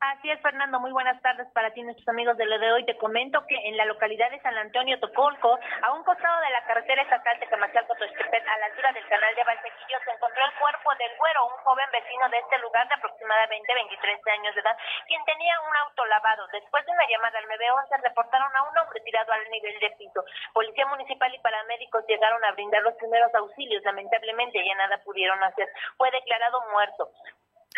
[0.00, 0.80] Así es, Fernando.
[0.80, 2.86] Muy buenas tardes para ti, nuestros amigos de lo de hoy.
[2.86, 6.64] Te comento que en la localidad de San Antonio Tocolco, a un costado de la
[6.64, 10.54] carretera estatal de Camachalco, Toxtepec, a la altura del canal de Valsequillo, se encontró el
[10.56, 14.76] cuerpo del güero, un joven vecino de este lugar de aproximadamente 23 años de edad,
[15.04, 16.48] quien tenía un auto lavado.
[16.48, 20.24] Después de una llamada al 911, reportaron a un hombre tirado al nivel de piso.
[20.54, 23.84] Policía municipal y paramédicos llegaron a brindar los primeros auxilios.
[23.84, 25.68] Lamentablemente ya nada pudieron hacer.
[25.98, 27.12] Fue declarado muerto.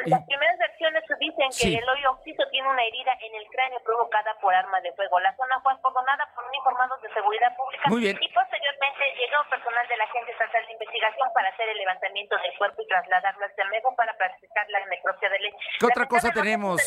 [0.06, 4.32] Las primeras versiones dicen que el hoyo occiso tiene una herida en el cráneo provocada
[4.40, 5.20] por arma de fuego.
[5.20, 10.04] La zona fue acordonada por uniformados de seguridad pública y posteriormente llegó personal de la
[10.04, 14.16] Agencia Estatal de Investigación para hacer el levantamiento del cuerpo y trasladarlo al CEMEGO para
[14.16, 15.52] practicar la necropsia de ley.
[15.78, 16.80] ¿Qué otra cosa tenemos?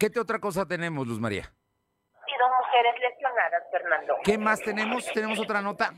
[0.00, 1.44] ¿Qué otra cosa tenemos, Luz María?
[2.26, 4.16] Y dos mujeres lesionadas, Fernando.
[4.24, 5.04] ¿Qué más tenemos?
[5.12, 5.92] ¿Tenemos otra nota?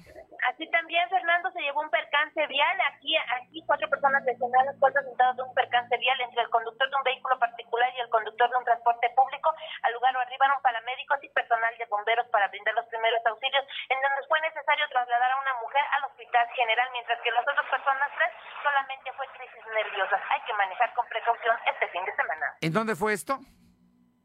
[0.89, 2.81] También, Fernando, se llevó un percance vial.
[2.89, 6.97] Aquí, aquí cuatro personas lesionadas fue resultado de un percance vial entre el conductor de
[6.97, 9.53] un vehículo particular y el conductor de un transporte público.
[9.83, 14.25] Al lugar arribaron paramédicos y personal de bomberos para brindar los primeros auxilios, en donde
[14.33, 18.33] fue necesario trasladar a una mujer al hospital general, mientras que las otras personas tres
[18.65, 20.17] solamente fue crisis nerviosa.
[20.33, 22.57] Hay que manejar con precaución este fin de semana.
[22.63, 23.37] ¿En dónde fue esto?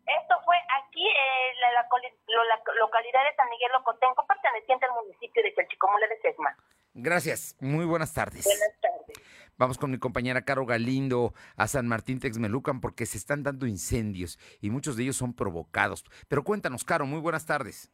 [0.06, 1.88] Esto fue aquí en la,
[2.80, 6.58] localidad de San Miguel Locotenco, perteneciente al municipio de Chalchicomula de Sesma.
[6.94, 8.44] Gracias, muy buenas tardes.
[8.44, 9.18] Buenas tardes.
[9.58, 14.40] Vamos con mi compañera Caro Galindo a San Martín Texmelucan porque se están dando incendios
[14.62, 16.04] y muchos de ellos son provocados.
[16.28, 17.92] Pero cuéntanos, Caro, muy buenas tardes.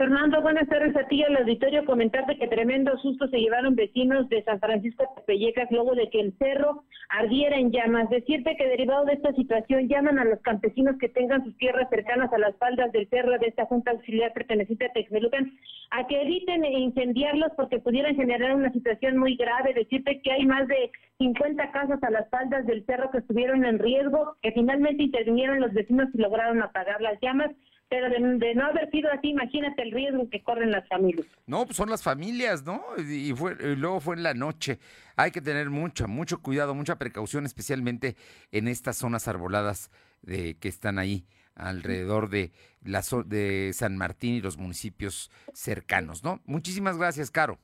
[0.00, 1.84] Fernando, buenas tardes a ti al auditorio.
[1.84, 6.20] Comentarte que tremendo susto se llevaron vecinos de San Francisco de Pellecas luego de que
[6.20, 8.08] el cerro ardiera en llamas.
[8.08, 12.32] Decirte que derivado de esta situación llaman a los campesinos que tengan sus tierras cercanas
[12.32, 15.52] a las faldas del cerro de esta Junta Auxiliar perteneciente a Texmelucan
[15.90, 19.74] a que eviten incendiarlos porque pudieran generar una situación muy grave.
[19.74, 23.78] Decirte que hay más de 50 casas a las faldas del cerro que estuvieron en
[23.78, 27.50] riesgo, que finalmente intervinieron los vecinos y lograron apagar las llamas
[27.90, 31.26] pero de, no haber sido así, imagínate el riesgo que corren las familias.
[31.46, 32.80] No, pues son las familias, ¿no?
[32.96, 34.78] Y, fue, luego fue en la noche.
[35.16, 38.14] Hay que tener mucho, mucho cuidado, mucha precaución, especialmente
[38.52, 39.90] en estas zonas arboladas
[40.22, 41.26] de, que están ahí
[41.56, 42.52] alrededor de,
[42.84, 46.40] la, de San Martín y los municipios cercanos, ¿no?
[46.46, 47.58] Muchísimas gracias, Caro.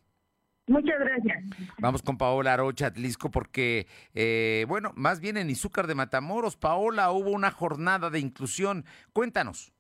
[0.67, 1.45] Muchas gracias.
[1.79, 7.13] Vamos con Paola Arocha, Atlisco, porque, eh, bueno, más bien en Izúcar de Matamoros, Paola,
[7.13, 8.85] hubo una jornada de inclusión.
[9.13, 9.73] Cuéntanos.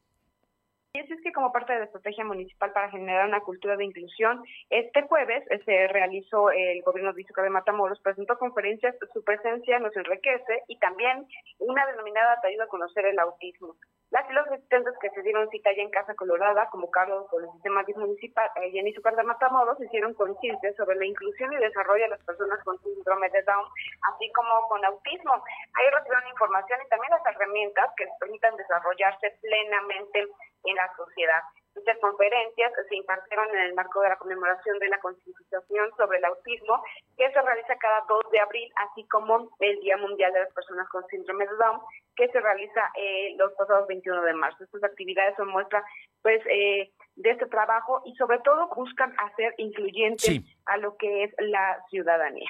[0.96, 4.42] Y es que como parte de la estrategia municipal para generar una cultura de inclusión,
[4.70, 9.94] este jueves eh, se realizó el gobierno de de Matamoros, presentó conferencias, su presencia nos
[9.94, 11.26] enriquece y también
[11.58, 13.76] una denominada te ayuda a conocer el autismo.
[14.10, 17.50] Las y los asistentes que se dieron cita allá en Casa Colorada, convocados por el
[17.52, 22.10] sistema municipal eh, y en de Matamoros, hicieron conciencia sobre la inclusión y desarrollo de
[22.10, 23.66] las personas con síndrome de Down,
[24.14, 25.34] así como con autismo.
[25.74, 30.26] Ahí recibieron información y también las herramientas que les permitan desarrollarse plenamente
[30.64, 31.42] en la sociedad.
[31.76, 36.24] Muchas conferencias se impartieron en el marco de la conmemoración de la concientización sobre el
[36.24, 36.82] autismo,
[37.16, 40.88] que se realiza cada 2 de abril, así como el Día Mundial de las Personas
[40.88, 41.80] con Síndrome de Down,
[42.16, 44.64] que se realiza eh, los pasados 21 de marzo.
[44.64, 45.84] Estas actividades son muestra
[46.22, 51.34] pues, eh, de este trabajo y sobre todo buscan hacer incluyente a lo que es
[51.38, 52.48] la ciudadanía.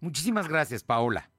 [0.00, 1.30] Muchísimas gracias, Paola.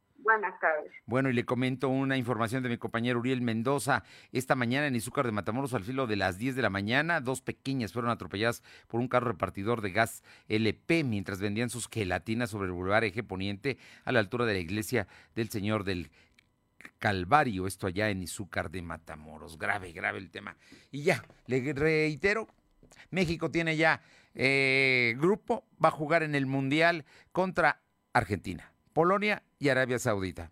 [1.05, 4.03] Bueno, y le comento una información de mi compañero Uriel Mendoza.
[4.31, 7.41] Esta mañana en Izúcar de Matamoros, al filo de las 10 de la mañana, dos
[7.41, 12.67] pequeñas fueron atropelladas por un carro repartidor de gas LP mientras vendían sus gelatinas sobre
[12.67, 16.11] el Boulevard Eje Poniente a la altura de la iglesia del Señor del
[16.99, 19.57] Calvario, esto allá en Izúcar de Matamoros.
[19.57, 20.57] Grave, grave el tema.
[20.91, 22.47] Y ya, le reitero,
[23.11, 24.01] México tiene ya
[24.33, 27.81] eh, grupo, va a jugar en el Mundial contra
[28.13, 28.71] Argentina.
[28.97, 30.51] Polonia y Arabia Saudita.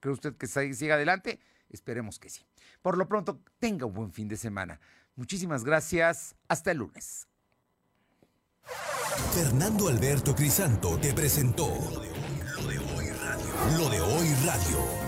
[0.00, 1.38] ¿Cree usted que siga adelante?
[1.70, 2.44] Esperemos que sí.
[2.82, 4.80] Por lo pronto, tenga un buen fin de semana.
[5.14, 6.34] Muchísimas gracias.
[6.48, 7.28] Hasta el lunes.
[9.32, 13.78] Fernando Alberto Crisanto te presentó Lo de Hoy Radio.
[13.78, 15.07] Lo de Hoy Radio.